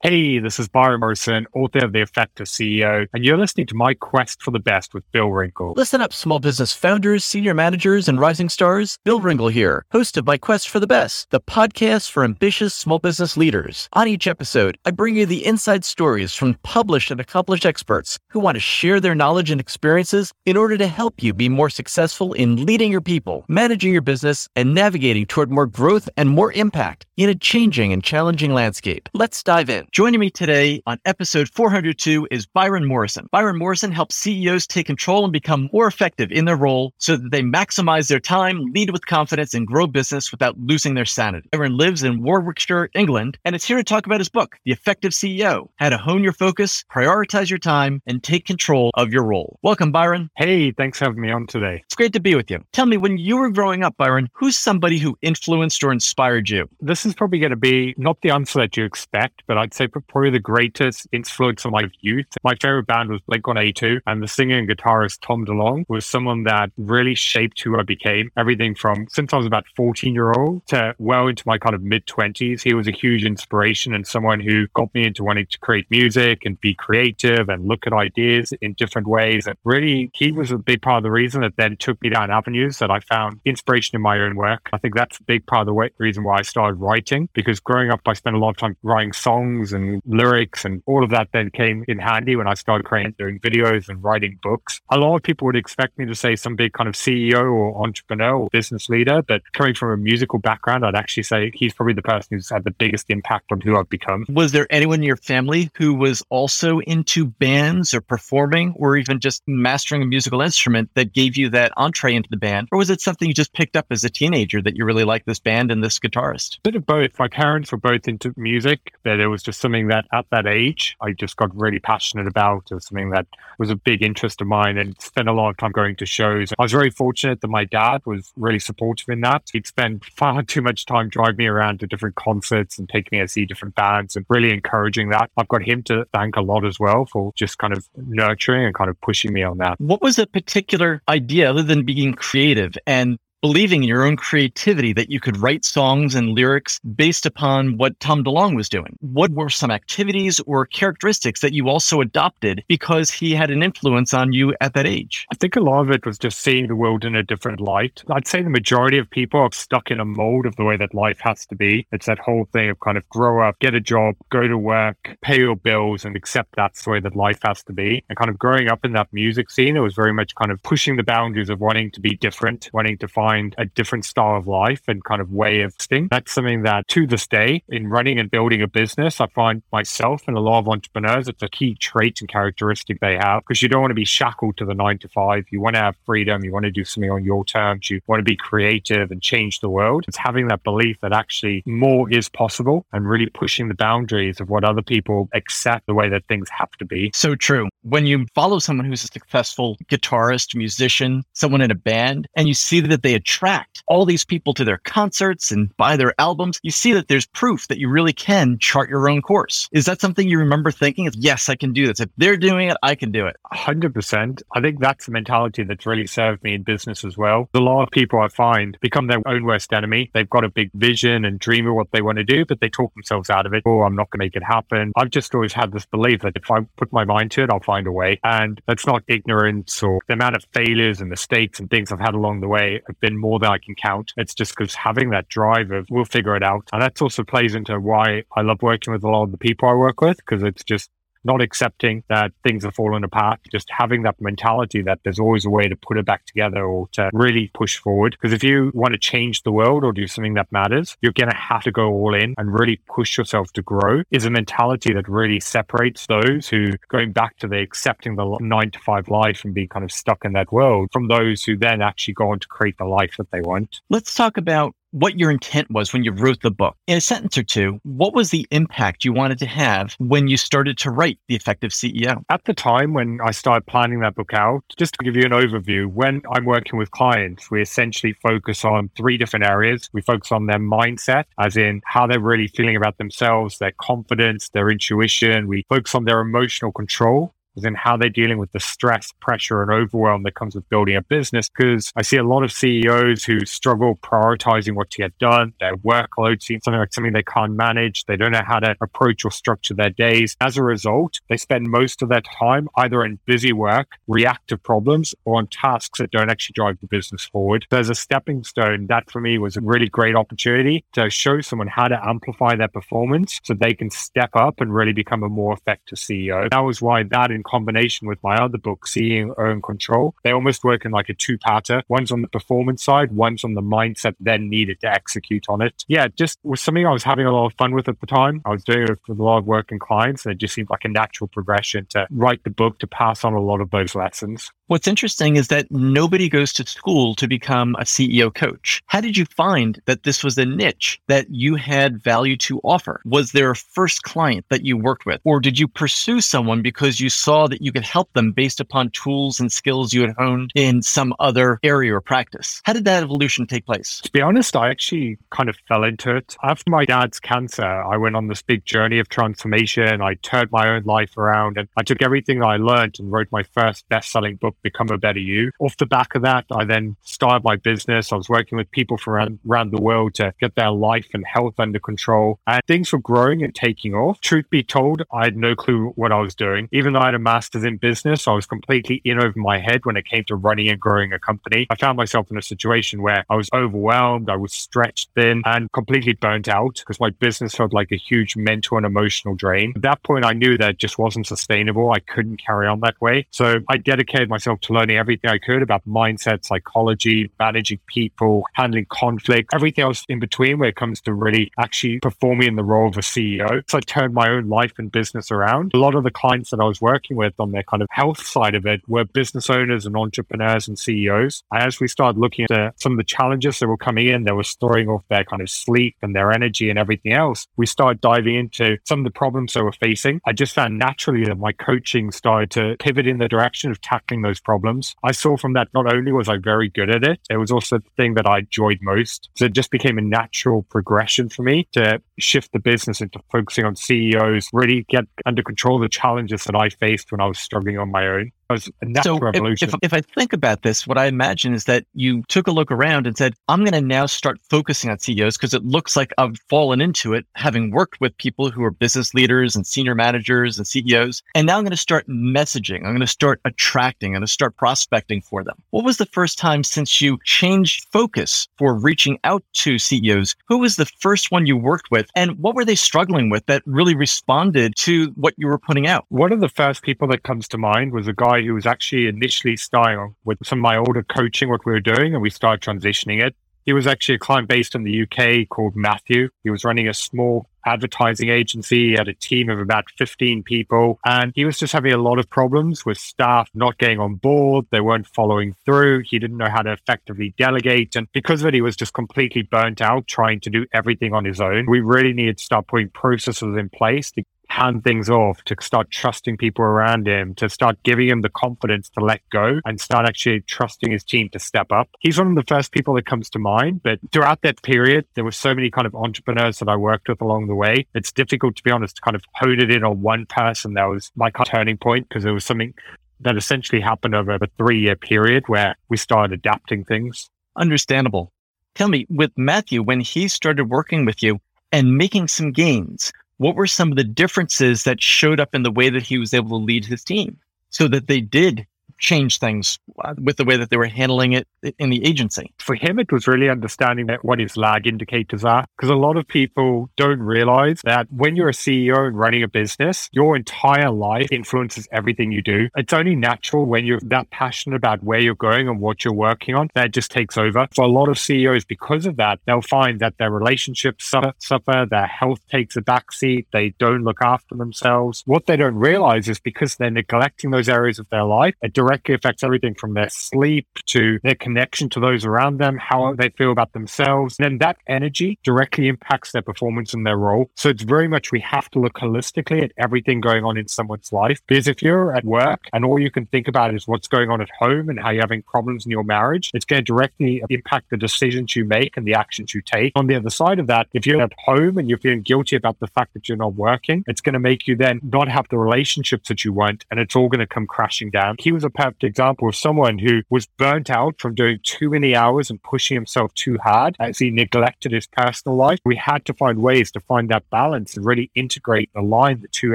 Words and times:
Hey, 0.00 0.38
this 0.38 0.60
is 0.60 0.68
Byron 0.68 1.00
Morrison, 1.00 1.48
author 1.52 1.84
of 1.84 1.92
The 1.92 2.02
Effective 2.02 2.46
CEO, 2.46 3.08
and 3.12 3.24
you're 3.24 3.36
listening 3.36 3.66
to 3.66 3.74
my 3.74 3.94
quest 3.94 4.40
for 4.40 4.52
the 4.52 4.60
best 4.60 4.94
with 4.94 5.02
Bill 5.10 5.26
Ringle. 5.26 5.72
Listen 5.76 6.00
up, 6.00 6.12
small 6.12 6.38
business 6.38 6.72
founders, 6.72 7.24
senior 7.24 7.52
managers, 7.52 8.08
and 8.08 8.20
rising 8.20 8.48
stars. 8.48 9.00
Bill 9.04 9.18
Ringle 9.18 9.48
here, 9.48 9.84
host 9.90 10.16
of 10.16 10.24
My 10.24 10.38
Quest 10.38 10.68
for 10.68 10.78
the 10.78 10.86
Best, 10.86 11.30
the 11.30 11.40
podcast 11.40 12.12
for 12.12 12.22
ambitious 12.22 12.74
small 12.74 13.00
business 13.00 13.36
leaders. 13.36 13.88
On 13.92 14.06
each 14.06 14.28
episode, 14.28 14.78
I 14.84 14.92
bring 14.92 15.16
you 15.16 15.26
the 15.26 15.44
inside 15.44 15.84
stories 15.84 16.32
from 16.32 16.54
published 16.62 17.10
and 17.10 17.18
accomplished 17.18 17.66
experts 17.66 18.20
who 18.30 18.38
want 18.38 18.54
to 18.54 18.60
share 18.60 19.00
their 19.00 19.16
knowledge 19.16 19.50
and 19.50 19.60
experiences 19.60 20.32
in 20.46 20.56
order 20.56 20.78
to 20.78 20.86
help 20.86 21.24
you 21.24 21.34
be 21.34 21.48
more 21.48 21.70
successful 21.70 22.34
in 22.34 22.64
leading 22.64 22.92
your 22.92 23.00
people, 23.00 23.44
managing 23.48 23.92
your 23.92 24.02
business, 24.02 24.48
and 24.54 24.72
navigating 24.74 25.26
toward 25.26 25.50
more 25.50 25.66
growth 25.66 26.08
and 26.16 26.30
more 26.30 26.52
impact 26.52 27.04
in 27.16 27.28
a 27.28 27.34
changing 27.34 27.92
and 27.92 28.04
challenging 28.04 28.54
landscape. 28.54 29.08
Let's 29.12 29.42
dive 29.42 29.68
in. 29.68 29.87
Joining 29.90 30.20
me 30.20 30.28
today 30.28 30.82
on 30.86 31.00
episode 31.06 31.48
402 31.48 32.28
is 32.30 32.44
Byron 32.44 32.84
Morrison. 32.84 33.26
Byron 33.32 33.56
Morrison 33.56 33.90
helps 33.90 34.16
CEOs 34.16 34.66
take 34.66 34.84
control 34.84 35.24
and 35.24 35.32
become 35.32 35.70
more 35.72 35.86
effective 35.86 36.30
in 36.30 36.44
their 36.44 36.56
role 36.56 36.92
so 36.98 37.16
that 37.16 37.30
they 37.30 37.40
maximize 37.40 38.08
their 38.08 38.20
time, 38.20 38.60
lead 38.74 38.90
with 38.90 39.06
confidence, 39.06 39.54
and 39.54 39.66
grow 39.66 39.86
business 39.86 40.30
without 40.30 40.58
losing 40.58 40.92
their 40.92 41.06
sanity. 41.06 41.48
Byron 41.52 41.78
lives 41.78 42.02
in 42.02 42.22
Warwickshire, 42.22 42.90
England, 42.94 43.38
and 43.46 43.56
is 43.56 43.64
here 43.64 43.78
to 43.78 43.82
talk 43.82 44.04
about 44.04 44.20
his 44.20 44.28
book, 44.28 44.56
The 44.66 44.72
Effective 44.72 45.12
CEO 45.12 45.70
How 45.76 45.88
to 45.88 45.96
Hone 45.96 46.22
Your 46.22 46.34
Focus, 46.34 46.84
Prioritize 46.92 47.48
Your 47.48 47.58
Time, 47.58 48.02
and 48.06 48.22
Take 48.22 48.44
Control 48.44 48.90
of 48.94 49.10
Your 49.10 49.24
Role. 49.24 49.58
Welcome, 49.62 49.90
Byron. 49.90 50.28
Hey, 50.36 50.70
thanks 50.70 50.98
for 50.98 51.06
having 51.06 51.22
me 51.22 51.30
on 51.30 51.46
today. 51.46 51.82
It's 51.86 51.94
great 51.94 52.12
to 52.12 52.20
be 52.20 52.34
with 52.34 52.50
you. 52.50 52.62
Tell 52.72 52.86
me, 52.86 52.98
when 52.98 53.16
you 53.16 53.38
were 53.38 53.50
growing 53.50 53.82
up, 53.82 53.96
Byron, 53.96 54.28
who's 54.34 54.58
somebody 54.58 54.98
who 54.98 55.16
influenced 55.22 55.82
or 55.82 55.92
inspired 55.92 56.50
you? 56.50 56.68
This 56.80 57.06
is 57.06 57.14
probably 57.14 57.38
going 57.38 57.50
to 57.50 57.56
be 57.56 57.94
not 57.96 58.20
the 58.20 58.30
answer 58.30 58.60
that 58.60 58.76
you 58.76 58.84
expect, 58.84 59.42
but 59.46 59.56
I'd 59.56 59.77
say 59.78 59.86
probably 59.86 60.30
the 60.30 60.40
greatest 60.40 61.06
influence 61.12 61.64
on 61.64 61.72
my 61.72 61.84
youth. 62.00 62.26
My 62.42 62.54
favorite 62.60 62.86
band 62.86 63.10
was 63.10 63.20
Blink 63.22 63.46
182, 63.46 64.00
and 64.06 64.22
the 64.22 64.28
singer 64.28 64.58
and 64.58 64.68
guitarist 64.68 65.20
Tom 65.20 65.46
DeLonge 65.46 65.84
was 65.88 66.04
someone 66.04 66.42
that 66.44 66.70
really 66.76 67.14
shaped 67.14 67.60
who 67.60 67.78
I 67.78 67.82
became. 67.82 68.30
Everything 68.36 68.74
from 68.74 69.06
since 69.08 69.32
I 69.32 69.36
was 69.36 69.46
about 69.46 69.64
14 69.76 70.12
year 70.14 70.32
old 70.32 70.66
to 70.68 70.94
well 70.98 71.28
into 71.28 71.44
my 71.46 71.58
kind 71.58 71.74
of 71.74 71.82
mid 71.82 72.06
20s. 72.06 72.62
He 72.62 72.74
was 72.74 72.88
a 72.88 72.92
huge 72.92 73.24
inspiration 73.24 73.94
and 73.94 74.06
someone 74.06 74.40
who 74.40 74.66
got 74.74 74.92
me 74.94 75.06
into 75.06 75.22
wanting 75.22 75.46
to 75.46 75.58
create 75.58 75.86
music 75.90 76.44
and 76.44 76.60
be 76.60 76.74
creative 76.74 77.48
and 77.48 77.68
look 77.68 77.86
at 77.86 77.92
ideas 77.92 78.52
in 78.60 78.74
different 78.74 79.06
ways. 79.06 79.46
And 79.46 79.56
really, 79.64 80.10
he 80.14 80.32
was 80.32 80.50
a 80.50 80.58
big 80.58 80.82
part 80.82 80.98
of 80.98 81.02
the 81.04 81.10
reason 81.10 81.42
that 81.42 81.56
then 81.56 81.76
took 81.76 82.02
me 82.02 82.08
down 82.08 82.30
avenues 82.30 82.78
that 82.80 82.90
I 82.90 83.00
found 83.00 83.40
inspiration 83.44 83.94
in 83.94 84.02
my 84.02 84.18
own 84.18 84.34
work. 84.34 84.68
I 84.72 84.78
think 84.78 84.94
that's 84.94 85.18
a 85.18 85.22
big 85.22 85.46
part 85.46 85.60
of 85.60 85.66
the 85.66 85.74
way, 85.74 85.90
reason 85.98 86.24
why 86.24 86.38
I 86.38 86.42
started 86.42 86.74
writing 86.74 87.28
because 87.32 87.60
growing 87.60 87.90
up, 87.90 88.00
I 88.06 88.14
spent 88.14 88.34
a 88.34 88.38
lot 88.38 88.50
of 88.50 88.56
time 88.56 88.76
writing 88.82 89.12
songs 89.12 89.67
and 89.72 90.02
lyrics 90.06 90.64
and 90.64 90.82
all 90.86 91.04
of 91.04 91.10
that 91.10 91.28
then 91.32 91.50
came 91.50 91.84
in 91.88 91.98
handy 91.98 92.36
when 92.36 92.46
I 92.46 92.54
started 92.54 92.84
creating 92.84 93.14
doing 93.18 93.40
videos 93.40 93.88
and 93.88 94.02
writing 94.02 94.38
books. 94.42 94.80
A 94.90 94.98
lot 94.98 95.16
of 95.16 95.22
people 95.22 95.46
would 95.46 95.56
expect 95.56 95.98
me 95.98 96.06
to 96.06 96.14
say 96.14 96.36
some 96.36 96.56
big 96.56 96.72
kind 96.72 96.88
of 96.88 96.94
CEO 96.94 97.52
or 97.52 97.82
entrepreneur 97.82 98.34
or 98.34 98.48
business 98.50 98.88
leader, 98.88 99.22
but 99.22 99.42
coming 99.52 99.74
from 99.74 99.90
a 99.90 99.96
musical 99.96 100.38
background, 100.38 100.84
I'd 100.84 100.94
actually 100.94 101.22
say 101.24 101.50
he's 101.54 101.74
probably 101.74 101.94
the 101.94 102.02
person 102.02 102.28
who's 102.30 102.50
had 102.50 102.64
the 102.64 102.70
biggest 102.70 103.10
impact 103.10 103.52
on 103.52 103.60
who 103.60 103.76
I've 103.76 103.88
become. 103.88 104.26
Was 104.28 104.52
there 104.52 104.66
anyone 104.70 105.00
in 105.00 105.04
your 105.04 105.16
family 105.16 105.70
who 105.74 105.94
was 105.94 106.22
also 106.30 106.80
into 106.80 107.26
bands 107.26 107.94
or 107.94 108.00
performing 108.00 108.74
or 108.76 108.96
even 108.96 109.20
just 109.20 109.42
mastering 109.46 110.02
a 110.02 110.06
musical 110.06 110.40
instrument 110.40 110.90
that 110.94 111.12
gave 111.12 111.36
you 111.36 111.48
that 111.50 111.72
entree 111.76 112.14
into 112.14 112.28
the 112.30 112.36
band? 112.36 112.68
Or 112.72 112.78
was 112.78 112.90
it 112.90 113.00
something 113.00 113.28
you 113.28 113.34
just 113.34 113.52
picked 113.52 113.76
up 113.76 113.86
as 113.90 114.04
a 114.04 114.10
teenager 114.10 114.62
that 114.62 114.76
you 114.76 114.84
really 114.84 115.04
liked 115.04 115.26
this 115.26 115.38
band 115.38 115.70
and 115.70 115.82
this 115.82 115.98
guitarist? 115.98 116.58
Bit 116.62 116.76
of 116.76 116.86
both. 116.86 117.18
My 117.18 117.28
parents 117.28 117.72
were 117.72 117.78
both 117.78 118.08
into 118.08 118.32
music, 118.36 118.92
but 119.02 119.20
it 119.20 119.28
was 119.28 119.42
just 119.42 119.57
something 119.58 119.88
that 119.88 120.06
at 120.12 120.26
that 120.30 120.46
age 120.46 120.96
I 121.00 121.12
just 121.12 121.36
got 121.36 121.54
really 121.56 121.78
passionate 121.78 122.26
about. 122.26 122.68
It 122.70 122.74
was 122.74 122.86
something 122.86 123.10
that 123.10 123.26
was 123.58 123.70
a 123.70 123.76
big 123.76 124.02
interest 124.02 124.40
of 124.40 124.46
mine 124.46 124.78
and 124.78 125.00
spent 125.00 125.28
a 125.28 125.32
lot 125.32 125.50
of 125.50 125.56
time 125.56 125.72
going 125.72 125.96
to 125.96 126.06
shows. 126.06 126.52
I 126.58 126.62
was 126.62 126.72
very 126.72 126.90
fortunate 126.90 127.40
that 127.40 127.48
my 127.48 127.64
dad 127.64 128.02
was 128.06 128.32
really 128.36 128.58
supportive 128.58 129.08
in 129.08 129.20
that. 129.22 129.42
He'd 129.52 129.66
spend 129.66 130.04
far 130.04 130.42
too 130.54 130.62
much 130.62 130.86
time 130.86 131.08
driving 131.08 131.36
me 131.36 131.46
around 131.46 131.80
to 131.80 131.86
different 131.86 132.16
concerts 132.16 132.78
and 132.78 132.88
taking 132.88 133.18
me 133.18 133.24
to 133.24 133.28
see 133.28 133.44
different 133.44 133.74
bands 133.74 134.16
and 134.16 134.24
really 134.28 134.52
encouraging 134.52 135.10
that. 135.10 135.30
I've 135.36 135.48
got 135.48 135.62
him 135.62 135.82
to 135.84 136.06
thank 136.12 136.36
a 136.36 136.40
lot 136.40 136.64
as 136.64 136.78
well 136.80 137.06
for 137.06 137.32
just 137.34 137.58
kind 137.58 137.72
of 137.72 137.88
nurturing 137.96 138.64
and 138.64 138.74
kind 138.74 138.90
of 138.90 139.00
pushing 139.00 139.32
me 139.32 139.42
on 139.42 139.58
that. 139.58 139.80
What 139.80 140.02
was 140.02 140.18
a 140.18 140.26
particular 140.26 141.02
idea 141.08 141.50
other 141.50 141.62
than 141.62 141.84
being 141.84 142.14
creative 142.14 142.74
and 142.86 143.18
believing 143.40 143.84
in 143.84 143.88
your 143.88 144.04
own 144.04 144.16
creativity 144.16 144.92
that 144.92 145.10
you 145.10 145.20
could 145.20 145.36
write 145.36 145.64
songs 145.64 146.16
and 146.16 146.30
lyrics 146.30 146.80
based 146.80 147.24
upon 147.24 147.76
what 147.76 147.98
Tom 148.00 148.24
DeLonge 148.24 148.56
was 148.56 148.68
doing. 148.68 148.96
What 149.00 149.30
were 149.30 149.48
some 149.48 149.70
activities 149.70 150.40
or 150.40 150.66
characteristics 150.66 151.40
that 151.42 151.52
you 151.52 151.68
also 151.68 152.00
adopted 152.00 152.64
because 152.66 153.10
he 153.10 153.34
had 153.34 153.50
an 153.50 153.62
influence 153.62 154.12
on 154.12 154.32
you 154.32 154.54
at 154.60 154.74
that 154.74 154.86
age? 154.86 155.24
I 155.32 155.36
think 155.36 155.54
a 155.54 155.60
lot 155.60 155.82
of 155.82 155.90
it 155.92 156.04
was 156.04 156.18
just 156.18 156.40
seeing 156.40 156.66
the 156.66 156.74
world 156.74 157.04
in 157.04 157.14
a 157.14 157.22
different 157.22 157.60
light. 157.60 158.02
I'd 158.10 158.26
say 158.26 158.42
the 158.42 158.50
majority 158.50 158.98
of 158.98 159.08
people 159.08 159.40
are 159.40 159.52
stuck 159.52 159.92
in 159.92 160.00
a 160.00 160.04
mold 160.04 160.44
of 160.44 160.56
the 160.56 160.64
way 160.64 160.76
that 160.76 160.92
life 160.92 161.20
has 161.20 161.46
to 161.46 161.54
be. 161.54 161.86
It's 161.92 162.06
that 162.06 162.18
whole 162.18 162.48
thing 162.52 162.70
of 162.70 162.80
kind 162.80 162.98
of 162.98 163.08
grow 163.08 163.46
up, 163.46 163.60
get 163.60 163.74
a 163.74 163.80
job, 163.80 164.16
go 164.30 164.48
to 164.48 164.58
work, 164.58 165.16
pay 165.22 165.38
your 165.38 165.54
bills, 165.54 166.04
and 166.04 166.16
accept 166.16 166.56
that's 166.56 166.84
the 166.84 166.90
way 166.90 167.00
that 167.00 167.14
life 167.14 167.38
has 167.44 167.62
to 167.64 167.72
be. 167.72 168.04
And 168.08 168.18
kind 168.18 168.30
of 168.30 168.38
growing 168.38 168.68
up 168.68 168.84
in 168.84 168.94
that 168.94 169.12
music 169.12 169.48
scene, 169.48 169.76
it 169.76 169.80
was 169.80 169.94
very 169.94 170.12
much 170.12 170.34
kind 170.34 170.50
of 170.50 170.60
pushing 170.64 170.96
the 170.96 171.04
boundaries 171.04 171.50
of 171.50 171.60
wanting 171.60 171.92
to 171.92 172.00
be 172.00 172.16
different, 172.16 172.68
wanting 172.72 172.98
to 172.98 173.06
find 173.06 173.27
find 173.28 173.54
a 173.58 173.66
different 173.66 174.04
style 174.04 174.36
of 174.36 174.46
life 174.46 174.82
and 174.88 175.04
kind 175.04 175.20
of 175.20 175.30
way 175.30 175.60
of 175.60 175.74
thing. 175.74 176.08
That's 176.10 176.32
something 176.32 176.62
that 176.62 176.88
to 176.88 177.06
this 177.06 177.26
day 177.26 177.62
in 177.68 177.88
running 177.88 178.18
and 178.18 178.30
building 178.30 178.62
a 178.62 178.66
business, 178.66 179.20
I 179.20 179.26
find 179.26 179.62
myself 179.70 180.22
and 180.26 180.36
a 180.36 180.40
lot 180.40 180.60
of 180.60 180.68
entrepreneurs, 180.68 181.28
it's 181.28 181.42
a 181.42 181.48
key 181.48 181.74
trait 181.74 182.20
and 182.20 182.28
characteristic 182.28 183.00
they 183.00 183.16
have 183.16 183.42
because 183.42 183.60
you 183.62 183.68
don't 183.68 183.82
want 183.82 183.90
to 183.90 183.94
be 183.94 184.04
shackled 184.04 184.56
to 184.58 184.64
the 184.64 184.74
nine 184.74 184.98
to 184.98 185.08
five. 185.08 185.44
You 185.50 185.60
want 185.60 185.76
to 185.76 185.82
have 185.82 185.96
freedom. 186.06 186.42
You 186.42 186.52
want 186.52 186.64
to 186.64 186.70
do 186.70 186.84
something 186.84 187.10
on 187.10 187.24
your 187.24 187.44
terms. 187.44 187.90
You 187.90 188.00
want 188.06 188.20
to 188.20 188.24
be 188.24 188.36
creative 188.36 189.10
and 189.10 189.20
change 189.20 189.60
the 189.60 189.68
world. 189.68 190.04
It's 190.08 190.16
having 190.16 190.48
that 190.48 190.62
belief 190.62 190.96
that 191.02 191.12
actually 191.12 191.62
more 191.66 192.10
is 192.10 192.28
possible 192.30 192.86
and 192.92 193.08
really 193.08 193.26
pushing 193.26 193.68
the 193.68 193.74
boundaries 193.74 194.40
of 194.40 194.48
what 194.48 194.64
other 194.64 194.82
people 194.82 195.28
accept 195.34 195.86
the 195.86 195.94
way 195.94 196.08
that 196.08 196.24
things 196.28 196.48
have 196.48 196.70
to 196.78 196.86
be. 196.86 197.10
So 197.14 197.34
true. 197.34 197.68
When 197.82 198.06
you 198.06 198.26
follow 198.34 198.58
someone 198.58 198.86
who's 198.86 199.04
a 199.04 199.08
successful 199.08 199.76
guitarist, 199.90 200.54
musician, 200.54 201.22
someone 201.34 201.60
in 201.60 201.70
a 201.70 201.74
band, 201.74 202.26
and 202.36 202.48
you 202.48 202.54
see 202.54 202.80
that 202.80 203.02
they 203.02 203.14
attract 203.18 203.82
all 203.86 204.04
these 204.04 204.24
people 204.24 204.54
to 204.54 204.64
their 204.64 204.78
concerts 204.78 205.50
and 205.50 205.76
buy 205.76 205.96
their 205.96 206.14
albums, 206.18 206.58
you 206.62 206.70
see 206.70 206.92
that 206.94 207.08
there's 207.08 207.26
proof 207.26 207.68
that 207.68 207.78
you 207.78 207.88
really 207.88 208.12
can 208.12 208.58
chart 208.58 208.88
your 208.88 209.08
own 209.08 209.22
course. 209.22 209.68
Is 209.72 209.84
that 209.86 210.00
something 210.00 210.28
you 210.28 210.38
remember 210.38 210.70
thinking? 210.70 211.10
Yes, 211.14 211.48
I 211.48 211.56
can 211.56 211.72
do 211.72 211.86
this. 211.86 212.00
If 212.00 212.08
they're 212.16 212.36
doing 212.36 212.68
it, 212.68 212.76
I 212.82 212.94
can 212.94 213.12
do 213.12 213.26
it. 213.26 213.36
100%. 213.52 214.42
I 214.54 214.60
think 214.60 214.80
that's 214.80 215.06
the 215.06 215.12
mentality 215.12 215.64
that's 215.64 215.86
really 215.86 216.06
served 216.06 216.42
me 216.42 216.54
in 216.54 216.62
business 216.62 217.04
as 217.04 217.16
well. 217.16 217.48
A 217.54 217.58
lot 217.58 217.82
of 217.82 217.90
people 217.90 218.20
I 218.20 218.28
find 218.28 218.78
become 218.80 219.06
their 219.06 219.26
own 219.26 219.44
worst 219.44 219.72
enemy. 219.72 220.10
They've 220.14 220.28
got 220.28 220.44
a 220.44 220.48
big 220.48 220.70
vision 220.74 221.24
and 221.24 221.38
dream 221.38 221.66
of 221.66 221.74
what 221.74 221.88
they 221.92 222.02
want 222.02 222.18
to 222.18 222.24
do, 222.24 222.44
but 222.44 222.60
they 222.60 222.68
talk 222.68 222.94
themselves 222.94 223.30
out 223.30 223.46
of 223.46 223.54
it. 223.54 223.62
Oh, 223.66 223.82
I'm 223.82 223.96
not 223.96 224.10
going 224.10 224.20
to 224.20 224.24
make 224.24 224.36
it 224.36 224.44
happen. 224.44 224.92
I've 224.96 225.10
just 225.10 225.34
always 225.34 225.52
had 225.52 225.72
this 225.72 225.86
belief 225.86 226.20
that 226.22 226.36
if 226.36 226.50
I 226.50 226.60
put 226.76 226.92
my 226.92 227.04
mind 227.04 227.30
to 227.32 227.42
it, 227.42 227.50
I'll 227.50 227.60
find 227.60 227.86
a 227.86 227.92
way. 227.92 228.20
And 228.24 228.60
that's 228.66 228.86
not 228.86 229.02
ignorance 229.08 229.82
or 229.82 230.00
the 230.06 230.14
amount 230.14 230.36
of 230.36 230.44
failures 230.52 231.00
and 231.00 231.10
mistakes 231.10 231.58
and 231.58 231.70
things 231.70 231.90
I've 231.92 232.00
had 232.00 232.14
along 232.14 232.40
the 232.40 232.48
way 232.48 232.80
have 232.86 233.00
been 233.00 233.07
been 233.08 233.18
more 233.18 233.38
than 233.38 233.50
I 233.50 233.58
can 233.58 233.74
count. 233.74 234.12
It's 234.16 234.34
just 234.34 234.56
because 234.56 234.74
having 234.74 235.10
that 235.10 235.28
drive 235.28 235.70
of 235.70 235.86
we'll 235.90 236.04
figure 236.04 236.36
it 236.36 236.42
out. 236.42 236.68
And 236.72 236.82
that 236.82 237.00
also 237.00 237.24
plays 237.24 237.54
into 237.54 237.78
why 237.78 238.24
I 238.36 238.42
love 238.42 238.62
working 238.62 238.92
with 238.92 239.04
a 239.04 239.08
lot 239.08 239.24
of 239.24 239.32
the 239.32 239.38
people 239.38 239.68
I 239.68 239.74
work 239.74 240.00
with 240.00 240.18
because 240.18 240.42
it's 240.42 240.64
just 240.64 240.90
not 241.24 241.40
accepting 241.40 242.04
that 242.08 242.32
things 242.42 242.64
are 242.64 242.72
falling 242.72 243.04
apart, 243.04 243.40
just 243.50 243.68
having 243.70 244.02
that 244.02 244.20
mentality 244.20 244.82
that 244.82 245.00
there's 245.04 245.18
always 245.18 245.44
a 245.44 245.50
way 245.50 245.68
to 245.68 245.76
put 245.76 245.98
it 245.98 246.06
back 246.06 246.24
together 246.26 246.64
or 246.64 246.88
to 246.92 247.10
really 247.12 247.50
push 247.54 247.78
forward. 247.78 248.12
Because 248.12 248.32
if 248.32 248.42
you 248.42 248.70
want 248.74 248.92
to 248.92 248.98
change 248.98 249.42
the 249.42 249.52
world 249.52 249.84
or 249.84 249.92
do 249.92 250.06
something 250.06 250.34
that 250.34 250.50
matters, 250.52 250.96
you're 251.00 251.12
going 251.12 251.30
to 251.30 251.36
have 251.36 251.62
to 251.62 251.72
go 251.72 251.88
all 251.88 252.14
in 252.14 252.34
and 252.38 252.58
really 252.58 252.80
push 252.86 253.16
yourself 253.18 253.52
to 253.52 253.62
grow 253.62 254.02
is 254.10 254.24
a 254.24 254.30
mentality 254.30 254.92
that 254.92 255.08
really 255.08 255.40
separates 255.40 256.06
those 256.06 256.48
who 256.48 256.72
going 256.88 257.12
back 257.12 257.36
to 257.38 257.48
the 257.48 257.58
accepting 257.58 258.16
the 258.16 258.38
nine 258.40 258.70
to 258.70 258.78
five 258.78 259.08
life 259.08 259.44
and 259.44 259.54
being 259.54 259.68
kind 259.68 259.84
of 259.84 259.92
stuck 259.92 260.24
in 260.24 260.32
that 260.32 260.52
world 260.52 260.88
from 260.92 261.08
those 261.08 261.42
who 261.44 261.56
then 261.56 261.82
actually 261.82 262.14
go 262.14 262.30
on 262.30 262.38
to 262.38 262.48
create 262.48 262.76
the 262.78 262.84
life 262.84 263.14
that 263.18 263.30
they 263.30 263.40
want. 263.40 263.80
Let's 263.90 264.14
talk 264.14 264.36
about 264.36 264.74
what 264.90 265.18
your 265.18 265.30
intent 265.30 265.70
was 265.70 265.92
when 265.92 266.04
you 266.04 266.12
wrote 266.12 266.40
the 266.42 266.50
book. 266.50 266.76
In 266.86 266.98
a 266.98 267.00
sentence 267.00 267.36
or 267.36 267.42
two, 267.42 267.80
what 267.82 268.14
was 268.14 268.30
the 268.30 268.46
impact 268.50 269.04
you 269.04 269.12
wanted 269.12 269.38
to 269.38 269.46
have 269.46 269.94
when 269.98 270.28
you 270.28 270.36
started 270.36 270.78
to 270.78 270.90
write 270.90 271.18
The 271.28 271.36
Effective 271.36 271.72
CEO? 271.72 272.22
At 272.30 272.44
the 272.44 272.54
time 272.54 272.94
when 272.94 273.18
I 273.24 273.30
started 273.30 273.66
planning 273.66 274.00
that 274.00 274.14
book 274.14 274.32
out, 274.32 274.62
just 274.78 274.94
to 274.94 275.04
give 275.04 275.16
you 275.16 275.24
an 275.24 275.32
overview, 275.32 275.86
when 275.86 276.22
I'm 276.32 276.44
working 276.44 276.78
with 276.78 276.90
clients, 276.90 277.50
we 277.50 277.60
essentially 277.60 278.14
focus 278.22 278.64
on 278.64 278.90
three 278.96 279.16
different 279.16 279.44
areas. 279.44 279.88
We 279.92 280.02
focus 280.02 280.32
on 280.32 280.46
their 280.46 280.58
mindset, 280.58 281.24
as 281.38 281.56
in 281.56 281.82
how 281.84 282.06
they're 282.06 282.20
really 282.20 282.48
feeling 282.48 282.76
about 282.76 282.98
themselves, 282.98 283.58
their 283.58 283.72
confidence, 283.80 284.48
their 284.50 284.70
intuition. 284.70 285.48
We 285.48 285.64
focus 285.68 285.94
on 285.94 286.04
their 286.04 286.20
emotional 286.20 286.72
control 286.72 287.34
is 287.58 287.64
in 287.64 287.74
how 287.74 287.96
they're 287.96 288.08
dealing 288.08 288.38
with 288.38 288.52
the 288.52 288.60
stress, 288.60 289.12
pressure, 289.20 289.62
and 289.62 289.70
overwhelm 289.70 290.22
that 290.22 290.34
comes 290.34 290.54
with 290.54 290.68
building 290.70 290.96
a 290.96 291.02
business. 291.02 291.48
Because 291.48 291.92
I 291.96 292.02
see 292.02 292.16
a 292.16 292.22
lot 292.22 292.44
of 292.44 292.52
CEOs 292.52 293.24
who 293.24 293.44
struggle 293.44 293.96
prioritizing 294.02 294.74
what 294.74 294.90
to 294.90 294.98
get 294.98 295.18
done. 295.18 295.52
Their 295.60 295.76
workload 295.76 296.42
seems 296.42 296.64
something 296.64 296.80
like 296.80 296.94
something 296.94 297.12
they 297.12 297.22
can't 297.22 297.52
manage. 297.52 298.04
They 298.06 298.16
don't 298.16 298.32
know 298.32 298.42
how 298.46 298.60
to 298.60 298.76
approach 298.80 299.24
or 299.24 299.30
structure 299.30 299.74
their 299.74 299.90
days. 299.90 300.36
As 300.40 300.56
a 300.56 300.62
result, 300.62 301.20
they 301.28 301.36
spend 301.36 301.68
most 301.68 302.02
of 302.02 302.08
their 302.08 302.22
time 302.22 302.68
either 302.76 303.04
in 303.04 303.18
busy 303.26 303.52
work, 303.52 303.92
reactive 304.06 304.62
problems, 304.62 305.14
or 305.24 305.36
on 305.36 305.46
tasks 305.48 305.98
that 305.98 306.10
don't 306.10 306.30
actually 306.30 306.54
drive 306.54 306.78
the 306.80 306.86
business 306.86 307.24
forward. 307.24 307.66
So 307.70 307.78
as 307.78 307.90
a 307.90 307.94
stepping 307.94 308.44
stone, 308.44 308.86
that 308.88 309.10
for 309.10 309.20
me 309.20 309.38
was 309.38 309.56
a 309.56 309.60
really 309.60 309.88
great 309.88 310.14
opportunity 310.14 310.84
to 310.92 311.10
show 311.10 311.40
someone 311.40 311.68
how 311.68 311.88
to 311.88 312.08
amplify 312.08 312.56
their 312.56 312.68
performance 312.68 313.40
so 313.42 313.54
they 313.54 313.74
can 313.74 313.90
step 313.90 314.30
up 314.34 314.60
and 314.60 314.74
really 314.74 314.92
become 314.92 315.22
a 315.22 315.28
more 315.28 315.52
effective 315.52 315.98
CEO. 315.98 316.48
That 316.50 316.60
was 316.60 316.80
why 316.80 317.02
that 317.04 317.30
in 317.30 317.42
combination 317.48 318.06
with 318.08 318.22
my 318.22 318.36
other 318.36 318.58
book, 318.58 318.86
Seeing, 318.86 319.32
Own 319.38 319.62
Control, 319.62 320.14
they 320.22 320.30
almost 320.30 320.64
work 320.64 320.84
in 320.84 320.92
like 320.92 321.08
a 321.08 321.14
two-parter. 321.14 321.82
One's 321.88 322.12
on 322.12 322.22
the 322.22 322.28
performance 322.28 322.84
side, 322.84 323.12
one's 323.12 323.44
on 323.44 323.54
the 323.54 323.62
mindset 323.62 324.14
then 324.20 324.48
needed 324.48 324.80
to 324.80 324.88
execute 324.88 325.46
on 325.48 325.62
it. 325.62 325.84
Yeah, 325.88 326.08
just 326.08 326.38
was 326.42 326.60
something 326.60 326.86
I 326.86 326.92
was 326.92 327.04
having 327.04 327.26
a 327.26 327.32
lot 327.32 327.46
of 327.46 327.54
fun 327.54 327.74
with 327.74 327.88
at 327.88 328.00
the 328.00 328.06
time. 328.06 328.42
I 328.44 328.50
was 328.50 328.64
doing 328.64 328.82
it 328.82 328.98
with 329.08 329.18
a 329.18 329.22
lot 329.22 329.38
of 329.38 329.46
work 329.46 329.70
and 329.70 329.80
clients 329.80 330.24
and 330.24 330.32
it 330.32 330.38
just 330.38 330.54
seemed 330.54 330.70
like 330.70 330.84
a 330.84 330.88
natural 330.88 331.28
progression 331.28 331.86
to 331.90 332.06
write 332.10 332.44
the 332.44 332.50
book 332.50 332.78
to 332.80 332.86
pass 332.86 333.24
on 333.24 333.32
a 333.32 333.40
lot 333.40 333.60
of 333.60 333.70
those 333.70 333.94
lessons. 333.94 334.50
What's 334.68 334.86
interesting 334.86 335.36
is 335.36 335.48
that 335.48 335.70
nobody 335.70 336.28
goes 336.28 336.52
to 336.54 336.66
school 336.66 337.14
to 337.14 337.26
become 337.26 337.74
a 337.76 337.84
CEO 337.84 338.34
coach. 338.34 338.82
How 338.86 339.00
did 339.00 339.16
you 339.16 339.24
find 339.24 339.80
that 339.86 340.02
this 340.02 340.22
was 340.22 340.36
a 340.36 340.44
niche 340.44 341.00
that 341.08 341.26
you 341.30 341.54
had 341.54 342.02
value 342.02 342.36
to 342.38 342.60
offer? 342.62 343.00
Was 343.06 343.32
there 343.32 343.50
a 343.50 343.56
first 343.56 344.02
client 344.02 344.44
that 344.50 344.66
you 344.66 344.76
worked 344.76 345.06
with? 345.06 345.22
Or 345.24 345.40
did 345.40 345.58
you 345.58 345.68
pursue 345.68 346.20
someone 346.20 346.60
because 346.60 347.00
you 347.00 347.08
saw 347.08 347.37
that 347.46 347.62
you 347.62 347.70
could 347.72 347.84
help 347.84 348.12
them 348.14 348.32
based 348.32 348.58
upon 348.58 348.90
tools 348.90 349.38
and 349.38 349.52
skills 349.52 349.92
you 349.92 350.00
had 350.00 350.16
honed 350.18 350.50
in 350.54 350.82
some 350.82 351.14
other 351.20 351.60
area 351.62 351.94
or 351.94 352.00
practice? 352.00 352.60
How 352.64 352.72
did 352.72 352.84
that 352.86 353.02
evolution 353.02 353.46
take 353.46 353.66
place? 353.66 354.00
To 354.02 354.10
be 354.10 354.20
honest, 354.20 354.56
I 354.56 354.70
actually 354.70 355.18
kind 355.30 355.48
of 355.48 355.56
fell 355.68 355.84
into 355.84 356.16
it. 356.16 356.36
After 356.42 356.70
my 356.70 356.84
dad's 356.84 357.20
cancer, 357.20 357.64
I 357.64 357.96
went 357.96 358.16
on 358.16 358.28
this 358.28 358.42
big 358.42 358.64
journey 358.64 358.98
of 358.98 359.08
transformation. 359.08 360.00
I 360.02 360.14
turned 360.14 360.50
my 360.50 360.68
own 360.68 360.82
life 360.84 361.16
around 361.16 361.58
and 361.58 361.68
I 361.76 361.82
took 361.82 362.02
everything 362.02 362.42
I 362.42 362.56
learned 362.56 362.96
and 362.98 363.12
wrote 363.12 363.28
my 363.30 363.42
first 363.42 363.88
best 363.88 364.10
selling 364.10 364.36
book 364.36 364.56
Become 364.62 364.88
a 364.90 364.98
Better 364.98 365.20
You. 365.20 365.52
Off 365.60 365.76
the 365.76 365.86
back 365.86 366.14
of 366.14 366.22
that, 366.22 366.46
I 366.50 366.64
then 366.64 366.96
started 367.02 367.44
my 367.44 367.56
business. 367.56 368.12
I 368.12 368.16
was 368.16 368.28
working 368.28 368.56
with 368.56 368.70
people 368.70 368.96
from 368.96 369.14
around, 369.14 369.38
around 369.48 369.70
the 369.70 369.80
world 369.80 370.14
to 370.14 370.32
get 370.40 370.54
their 370.54 370.70
life 370.70 371.06
and 371.14 371.24
health 371.26 371.54
under 371.58 371.78
control. 371.78 372.40
And 372.46 372.62
things 372.66 372.92
were 372.92 372.98
growing 372.98 373.42
and 373.42 373.54
taking 373.54 373.94
off. 373.94 374.20
Truth 374.20 374.50
be 374.50 374.62
told, 374.62 375.02
I 375.12 375.24
had 375.24 375.36
no 375.36 375.54
clue 375.54 375.92
what 375.96 376.12
I 376.12 376.20
was 376.20 376.34
doing. 376.34 376.68
Even 376.72 376.92
though 376.92 377.00
I 377.00 377.06
had 377.06 377.14
a 377.14 377.18
master's 377.28 377.62
in 377.62 377.76
business, 377.76 378.26
I 378.26 378.32
was 378.32 378.46
completely 378.46 379.02
in 379.04 379.22
over 379.22 379.38
my 379.38 379.58
head 379.58 379.84
when 379.84 379.98
it 379.98 380.06
came 380.06 380.24
to 380.28 380.34
running 380.34 380.68
and 380.70 380.80
growing 380.80 381.12
a 381.12 381.18
company. 381.18 381.66
I 381.68 381.74
found 381.74 381.98
myself 381.98 382.30
in 382.30 382.38
a 382.38 382.42
situation 382.42 383.02
where 383.02 383.22
I 383.28 383.36
was 383.36 383.50
overwhelmed, 383.52 384.30
I 384.30 384.36
was 384.36 384.54
stretched 384.54 385.10
thin 385.14 385.42
and 385.44 385.70
completely 385.72 386.14
burnt 386.14 386.48
out 386.48 386.76
because 386.76 386.98
my 386.98 387.10
business 387.10 387.54
felt 387.54 387.74
like 387.74 387.92
a 387.92 387.96
huge 387.96 388.34
mental 388.34 388.78
and 388.78 388.86
emotional 388.86 389.34
drain. 389.34 389.74
At 389.76 389.82
that 389.82 390.02
point, 390.04 390.24
I 390.24 390.32
knew 390.32 390.56
that 390.56 390.78
just 390.78 390.98
wasn't 390.98 391.26
sustainable. 391.26 391.92
I 391.92 391.98
couldn't 391.98 392.38
carry 392.38 392.66
on 392.66 392.80
that 392.80 392.98
way. 392.98 393.26
So 393.30 393.60
I 393.68 393.76
dedicated 393.76 394.30
myself 394.30 394.60
to 394.62 394.72
learning 394.72 394.96
everything 394.96 395.28
I 395.28 395.36
could 395.36 395.60
about 395.60 395.86
mindset, 395.86 396.46
psychology, 396.46 397.30
managing 397.38 397.80
people, 397.88 398.44
handling 398.54 398.86
conflict, 398.88 399.50
everything 399.52 399.84
else 399.84 400.02
in 400.08 400.18
between 400.18 400.58
when 400.58 400.70
it 400.70 400.76
comes 400.76 401.02
to 401.02 401.12
really 401.12 401.52
actually 401.58 401.98
performing 402.00 402.48
in 402.48 402.56
the 402.56 402.64
role 402.64 402.88
of 402.88 402.96
a 402.96 403.00
CEO. 403.12 403.62
So 403.68 403.76
I 403.76 403.80
turned 403.82 404.14
my 404.14 404.30
own 404.30 404.48
life 404.48 404.72
and 404.78 404.90
business 404.90 405.30
around. 405.30 405.72
A 405.74 405.76
lot 405.76 405.94
of 405.94 406.04
the 406.04 406.10
clients 406.10 406.50
that 406.52 406.60
I 406.60 406.64
was 406.64 406.80
working 406.80 407.07
with 407.16 407.34
on 407.38 407.52
their 407.52 407.62
kind 407.62 407.82
of 407.82 407.88
health 407.90 408.24
side 408.26 408.54
of 408.54 408.66
it 408.66 408.80
were 408.88 409.04
business 409.04 409.50
owners 409.50 409.86
and 409.86 409.96
entrepreneurs 409.96 410.68
and 410.68 410.78
CEOs. 410.78 411.42
And 411.50 411.62
as 411.62 411.80
we 411.80 411.88
started 411.88 412.18
looking 412.18 412.46
at 412.50 412.80
some 412.80 412.92
of 412.92 412.98
the 412.98 413.04
challenges 413.04 413.58
that 413.58 413.68
were 413.68 413.76
coming 413.76 414.08
in, 414.08 414.24
they 414.24 414.32
were 414.32 414.44
storing 414.44 414.88
off 414.88 415.04
their 415.08 415.24
kind 415.24 415.42
of 415.42 415.50
sleep 415.50 415.96
and 416.02 416.14
their 416.14 416.32
energy 416.32 416.70
and 416.70 416.78
everything 416.78 417.12
else. 417.12 417.46
We 417.56 417.66
started 417.66 418.00
diving 418.00 418.34
into 418.34 418.78
some 418.86 419.00
of 419.00 419.04
the 419.04 419.10
problems 419.10 419.52
they 419.52 419.62
were 419.62 419.72
facing. 419.72 420.20
I 420.26 420.32
just 420.32 420.54
found 420.54 420.78
naturally 420.78 421.24
that 421.24 421.38
my 421.38 421.52
coaching 421.52 422.10
started 422.10 422.50
to 422.52 422.76
pivot 422.78 423.06
in 423.06 423.18
the 423.18 423.28
direction 423.28 423.70
of 423.70 423.80
tackling 423.80 424.22
those 424.22 424.40
problems. 424.40 424.94
I 425.02 425.12
saw 425.12 425.36
from 425.36 425.52
that 425.54 425.68
not 425.74 425.92
only 425.92 426.12
was 426.12 426.28
I 426.28 426.36
very 426.36 426.68
good 426.68 426.90
at 426.90 427.04
it, 427.04 427.20
it 427.30 427.36
was 427.36 427.50
also 427.50 427.78
the 427.78 427.90
thing 427.96 428.14
that 428.14 428.26
I 428.26 428.38
enjoyed 428.38 428.78
most. 428.82 429.30
So 429.36 429.46
it 429.46 429.52
just 429.52 429.70
became 429.70 429.98
a 429.98 430.02
natural 430.02 430.62
progression 430.64 431.28
for 431.28 431.42
me 431.42 431.68
to 431.72 432.00
shift 432.18 432.52
the 432.52 432.58
business 432.58 433.00
into 433.00 433.20
focusing 433.30 433.64
on 433.64 433.76
CEOs, 433.76 434.48
really 434.52 434.84
get 434.88 435.04
under 435.26 435.42
control 435.42 435.78
the 435.78 435.88
challenges 435.88 436.44
that 436.44 436.54
I 436.54 436.68
when 437.10 437.20
I 437.20 437.26
was 437.26 437.38
struggling 437.38 437.78
on 437.78 437.90
my 437.90 438.06
own 438.06 438.32
was 438.54 438.70
a 438.80 438.86
natural 438.86 439.18
so. 439.34 439.46
If, 439.46 439.62
if, 439.62 439.74
if, 439.82 439.94
I 439.94 440.00
think 440.00 440.32
about 440.32 440.62
this, 440.62 440.86
what 440.86 440.96
I 440.96 441.06
imagine 441.06 441.52
is 441.52 441.64
that 441.64 441.84
you 441.94 442.22
took 442.28 442.46
a 442.46 442.50
look 442.50 442.70
around 442.70 443.06
and 443.06 443.16
said, 443.16 443.34
I'm 443.48 443.60
going 443.60 443.72
to 443.72 443.80
now 443.80 444.06
start 444.06 444.40
focusing 444.48 444.90
on 444.90 444.98
CEOs 444.98 445.36
because 445.36 445.52
it 445.52 445.64
looks 445.64 445.96
like 445.96 446.12
I've 446.16 446.38
fallen 446.48 446.80
into 446.80 447.12
it, 447.12 447.26
having 447.34 447.70
worked 447.70 448.00
with 448.00 448.16
people 448.16 448.50
who 448.50 448.64
are 448.64 448.70
business 448.70 449.12
leaders 449.12 449.54
and 449.54 449.66
senior 449.66 449.94
managers 449.94 450.56
and 450.56 450.66
CEOs. 450.66 451.22
And 451.34 451.46
now 451.46 451.58
I'm 451.58 451.64
going 451.64 451.70
to 451.72 451.76
start 451.76 452.08
messaging. 452.08 452.78
I'm 452.78 452.92
going 452.92 453.00
to 453.00 453.06
start 453.06 453.40
attracting. 453.44 454.10
I'm 454.10 454.20
going 454.20 454.26
to 454.26 454.32
start 454.32 454.56
prospecting 454.56 455.20
for 455.20 455.44
them. 455.44 455.60
What 455.70 455.84
was 455.84 455.98
the 455.98 456.06
first 456.06 456.38
time 456.38 456.64
since 456.64 457.02
you 457.02 457.18
changed 457.24 457.86
focus 457.92 458.48
for 458.56 458.74
reaching 458.74 459.18
out 459.24 459.44
to 459.54 459.78
CEOs? 459.78 460.36
Who 460.48 460.58
was 460.58 460.76
the 460.76 460.86
first 460.86 461.30
one 461.30 461.46
you 461.46 461.56
worked 461.56 461.90
with? 461.90 462.08
And 462.14 462.38
what 462.38 462.54
were 462.54 462.64
they 462.64 462.74
struggling 462.74 463.28
with 463.28 463.44
that 463.46 463.62
really 463.66 463.94
responded 463.94 464.74
to 464.76 465.08
what 465.16 465.34
you 465.36 465.48
were 465.48 465.58
putting 465.58 465.86
out? 465.86 466.06
One 466.08 466.32
of 466.32 466.40
the 466.40 466.48
first 466.48 466.82
people 466.82 467.08
that 467.08 467.24
comes 467.24 467.46
to 467.48 467.58
mind 467.58 467.92
was 467.92 468.08
a 468.08 468.14
guy 468.14 468.37
guy 468.38 468.46
who 468.46 468.54
was 468.54 468.66
actually 468.66 469.06
initially 469.06 469.56
starting 469.56 470.14
with 470.24 470.38
some 470.44 470.58
of 470.58 470.62
my 470.62 470.76
older 470.76 471.02
coaching, 471.02 471.48
what 471.48 471.64
we 471.64 471.72
were 471.72 471.80
doing, 471.80 472.14
and 472.14 472.22
we 472.22 472.30
started 472.30 472.60
transitioning 472.60 473.22
it. 473.22 473.34
He 473.64 473.74
was 473.74 473.86
actually 473.86 474.14
a 474.14 474.18
client 474.18 474.48
based 474.48 474.74
in 474.74 474.84
the 474.84 475.02
UK 475.02 475.46
called 475.50 475.76
Matthew. 475.76 476.30
He 476.42 476.48
was 476.48 476.64
running 476.64 476.88
a 476.88 476.94
small 476.94 477.46
advertising 477.66 478.30
agency. 478.30 478.90
He 478.90 478.94
had 478.94 479.08
a 479.08 479.14
team 479.14 479.50
of 479.50 479.60
about 479.60 479.90
15 479.98 480.42
people, 480.42 480.98
and 481.04 481.32
he 481.34 481.44
was 481.44 481.58
just 481.58 481.74
having 481.74 481.92
a 481.92 481.98
lot 481.98 482.18
of 482.18 482.30
problems 482.30 482.86
with 482.86 482.96
staff 482.96 483.50
not 483.52 483.76
getting 483.76 484.00
on 484.00 484.14
board. 484.14 484.64
They 484.70 484.80
weren't 484.80 485.06
following 485.06 485.54
through. 485.66 486.04
He 486.06 486.18
didn't 486.18 486.38
know 486.38 486.48
how 486.48 486.62
to 486.62 486.72
effectively 486.72 487.34
delegate. 487.36 487.94
And 487.94 488.10
because 488.12 488.40
of 488.40 488.48
it, 488.48 488.54
he 488.54 488.62
was 488.62 488.74
just 488.74 488.94
completely 488.94 489.42
burnt 489.42 489.82
out 489.82 490.06
trying 490.06 490.40
to 490.40 490.50
do 490.50 490.64
everything 490.72 491.12
on 491.12 491.26
his 491.26 491.38
own. 491.38 491.66
We 491.68 491.80
really 491.80 492.14
needed 492.14 492.38
to 492.38 492.44
start 492.44 492.68
putting 492.68 492.88
processes 492.88 493.54
in 493.54 493.68
place 493.68 494.10
to 494.12 494.24
hand 494.48 494.82
things 494.82 495.08
off, 495.08 495.42
to 495.44 495.54
start 495.60 495.90
trusting 495.90 496.36
people 496.36 496.64
around 496.64 497.06
him, 497.06 497.34
to 497.36 497.48
start 497.48 497.82
giving 497.82 498.08
him 498.08 498.22
the 498.22 498.28
confidence 498.28 498.88
to 498.90 499.04
let 499.04 499.20
go 499.30 499.60
and 499.64 499.80
start 499.80 500.06
actually 500.06 500.40
trusting 500.42 500.90
his 500.90 501.04
team 501.04 501.28
to 501.30 501.38
step 501.38 501.70
up. 501.70 501.88
He's 502.00 502.18
one 502.18 502.28
of 502.28 502.34
the 502.34 502.44
first 502.48 502.72
people 502.72 502.94
that 502.94 503.06
comes 503.06 503.30
to 503.30 503.38
mind. 503.38 503.82
But 503.82 504.00
throughout 504.12 504.42
that 504.42 504.62
period, 504.62 505.06
there 505.14 505.24
were 505.24 505.32
so 505.32 505.54
many 505.54 505.70
kind 505.70 505.86
of 505.86 505.94
entrepreneurs 505.94 506.58
that 506.58 506.68
I 506.68 506.76
worked 506.76 507.08
with 507.08 507.20
along 507.20 507.46
the 507.46 507.54
way. 507.54 507.86
It's 507.94 508.12
difficult, 508.12 508.56
to 508.56 508.62
be 508.62 508.70
honest, 508.70 508.96
to 508.96 509.02
kind 509.02 509.14
of 509.14 509.24
hone 509.34 509.60
it 509.60 509.70
in 509.70 509.84
on 509.84 510.02
one 510.02 510.26
person. 510.26 510.74
That 510.74 510.86
was 510.86 511.12
my 511.14 511.30
turning 511.30 511.76
point 511.76 512.08
because 512.08 512.24
it 512.24 512.30
was 512.30 512.44
something 512.44 512.74
that 513.20 513.36
essentially 513.36 513.80
happened 513.80 514.14
over 514.14 514.32
a 514.32 514.48
three 514.56 514.80
year 514.80 514.96
period 514.96 515.44
where 515.48 515.76
we 515.88 515.96
started 515.96 516.32
adapting 516.32 516.84
things. 516.84 517.30
Understandable. 517.56 518.32
Tell 518.74 518.88
me, 518.88 519.06
with 519.10 519.32
Matthew, 519.36 519.82
when 519.82 520.00
he 520.00 520.28
started 520.28 520.64
working 520.66 521.04
with 521.04 521.22
you 521.22 521.40
and 521.72 521.96
making 521.96 522.28
some 522.28 522.52
gains, 522.52 523.12
what 523.38 523.56
were 523.56 523.66
some 523.66 523.90
of 523.90 523.96
the 523.96 524.04
differences 524.04 524.84
that 524.84 525.02
showed 525.02 525.40
up 525.40 525.54
in 525.54 525.62
the 525.62 525.70
way 525.70 525.88
that 525.90 526.02
he 526.02 526.18
was 526.18 526.34
able 526.34 526.58
to 526.58 526.64
lead 526.64 526.84
his 526.84 527.02
team 527.02 527.38
so 527.70 527.88
that 527.88 528.06
they 528.06 528.20
did 528.20 528.66
change 528.98 529.38
things 529.38 529.78
uh, 530.04 530.14
with 530.18 530.36
the 530.36 530.44
way 530.44 530.56
that 530.56 530.70
they 530.70 530.76
were 530.76 530.86
handling 530.86 531.32
it 531.32 531.46
in 531.78 531.90
the 531.90 532.04
agency. 532.04 532.52
For 532.58 532.74
him, 532.74 532.98
it 532.98 533.12
was 533.12 533.26
really 533.26 533.48
understanding 533.48 534.08
what 534.22 534.38
his 534.38 534.56
lag 534.56 534.86
indicators 534.86 535.44
are, 535.44 535.64
because 535.76 535.90
a 535.90 535.94
lot 535.94 536.16
of 536.16 536.26
people 536.26 536.90
don't 536.96 537.20
realize 537.20 537.80
that 537.84 538.06
when 538.12 538.36
you're 538.36 538.48
a 538.48 538.52
CEO 538.52 539.06
and 539.06 539.18
running 539.18 539.42
a 539.42 539.48
business, 539.48 540.08
your 540.12 540.36
entire 540.36 540.90
life 540.90 541.28
influences 541.30 541.88
everything 541.92 542.32
you 542.32 542.42
do. 542.42 542.68
It's 542.76 542.92
only 542.92 543.16
natural 543.16 543.64
when 543.64 543.84
you're 543.84 544.00
that 544.04 544.30
passionate 544.30 544.76
about 544.76 545.02
where 545.02 545.20
you're 545.20 545.34
going 545.34 545.68
and 545.68 545.80
what 545.80 546.04
you're 546.04 546.14
working 546.14 546.54
on 546.54 546.68
that 546.74 546.92
just 546.92 547.10
takes 547.10 547.38
over. 547.38 547.68
For 547.74 547.84
a 547.84 547.88
lot 547.88 548.08
of 548.08 548.18
CEOs, 548.18 548.64
because 548.64 549.06
of 549.06 549.16
that, 549.16 549.40
they'll 549.46 549.62
find 549.62 550.00
that 550.00 550.18
their 550.18 550.30
relationships 550.30 551.06
suffer, 551.06 551.32
suffer 551.38 551.86
their 551.88 552.06
health 552.06 552.40
takes 552.48 552.76
a 552.76 552.82
backseat, 552.82 553.46
they 553.52 553.70
don't 553.78 554.04
look 554.04 554.22
after 554.22 554.54
themselves. 554.54 555.22
What 555.26 555.46
they 555.46 555.56
don't 555.56 555.76
realize 555.76 556.28
is 556.28 556.40
because 556.40 556.76
they're 556.76 556.90
neglecting 556.90 557.50
those 557.50 557.68
areas 557.68 557.98
of 557.98 558.08
their 558.10 558.24
life, 558.24 558.54
it 558.62 558.72
directly 558.72 558.87
affects 558.92 559.42
everything 559.42 559.74
from 559.74 559.94
their 559.94 560.08
sleep 560.08 560.66
to 560.86 561.18
their 561.22 561.34
connection 561.34 561.88
to 561.90 562.00
those 562.00 562.24
around 562.24 562.58
them, 562.58 562.78
how 562.78 563.14
they 563.14 563.30
feel 563.30 563.52
about 563.52 563.72
themselves. 563.72 564.36
And 564.38 564.44
then 564.44 564.58
that 564.58 564.76
energy 564.86 565.38
directly 565.42 565.88
impacts 565.88 566.32
their 566.32 566.42
performance 566.42 566.94
in 566.94 567.04
their 567.04 567.16
role. 567.16 567.50
So 567.56 567.68
it's 567.68 567.82
very 567.82 568.08
much 568.08 568.32
we 568.32 568.40
have 568.40 568.70
to 568.70 568.78
look 568.78 568.94
holistically 568.94 569.62
at 569.62 569.72
everything 569.78 570.20
going 570.20 570.44
on 570.44 570.56
in 570.56 570.68
someone's 570.68 571.12
life. 571.12 571.40
Because 571.46 571.68
if 571.68 571.82
you're 571.82 572.14
at 572.14 572.24
work 572.24 572.68
and 572.72 572.84
all 572.84 572.98
you 572.98 573.10
can 573.10 573.26
think 573.26 573.48
about 573.48 573.74
is 573.74 573.86
what's 573.86 574.08
going 574.08 574.30
on 574.30 574.40
at 574.40 574.50
home 574.58 574.88
and 574.88 574.98
how 574.98 575.10
you're 575.10 575.22
having 575.22 575.42
problems 575.42 575.84
in 575.84 575.90
your 575.90 576.04
marriage, 576.04 576.50
it's 576.54 576.64
going 576.64 576.80
to 576.80 576.84
directly 576.84 577.42
impact 577.50 577.90
the 577.90 577.96
decisions 577.96 578.56
you 578.56 578.64
make 578.64 578.96
and 578.96 579.06
the 579.06 579.14
actions 579.14 579.54
you 579.54 579.62
take. 579.62 579.92
On 579.96 580.06
the 580.06 580.14
other 580.14 580.30
side 580.30 580.58
of 580.58 580.66
that, 580.68 580.88
if 580.92 581.06
you're 581.06 581.20
at 581.20 581.32
home 581.44 581.78
and 581.78 581.88
you're 581.88 581.98
feeling 581.98 582.22
guilty 582.22 582.56
about 582.56 582.78
the 582.80 582.86
fact 582.88 583.14
that 583.14 583.28
you're 583.28 583.38
not 583.38 583.54
working, 583.54 584.04
it's 584.06 584.20
going 584.20 584.34
to 584.34 584.38
make 584.38 584.66
you 584.66 584.76
then 584.76 585.00
not 585.02 585.28
have 585.28 585.48
the 585.48 585.58
relationships 585.58 586.28
that 586.28 586.44
you 586.44 586.52
want 586.52 586.84
and 586.90 587.00
it's 587.00 587.16
all 587.16 587.28
going 587.28 587.40
to 587.40 587.46
come 587.46 587.66
crashing 587.66 588.10
down. 588.10 588.36
He 588.38 588.52
was 588.52 588.64
a 588.64 588.70
perfect 588.78 589.02
example 589.02 589.48
of 589.48 589.56
someone 589.56 589.98
who 589.98 590.22
was 590.30 590.46
burnt 590.56 590.88
out 590.88 591.20
from 591.20 591.34
doing 591.34 591.58
too 591.64 591.90
many 591.90 592.14
hours 592.14 592.48
and 592.48 592.62
pushing 592.62 592.94
himself 592.94 593.34
too 593.34 593.58
hard 593.58 593.96
as 593.98 594.18
he 594.18 594.30
neglected 594.30 594.92
his 594.92 595.08
personal 595.08 595.56
life. 595.56 595.80
We 595.84 595.96
had 595.96 596.24
to 596.26 596.32
find 596.34 596.62
ways 596.62 596.92
to 596.92 597.00
find 597.00 597.28
that 597.30 597.50
balance 597.50 597.96
and 597.96 598.06
really 598.06 598.30
integrate 598.36 598.88
align 598.94 599.40
the 599.40 599.48
two 599.48 599.74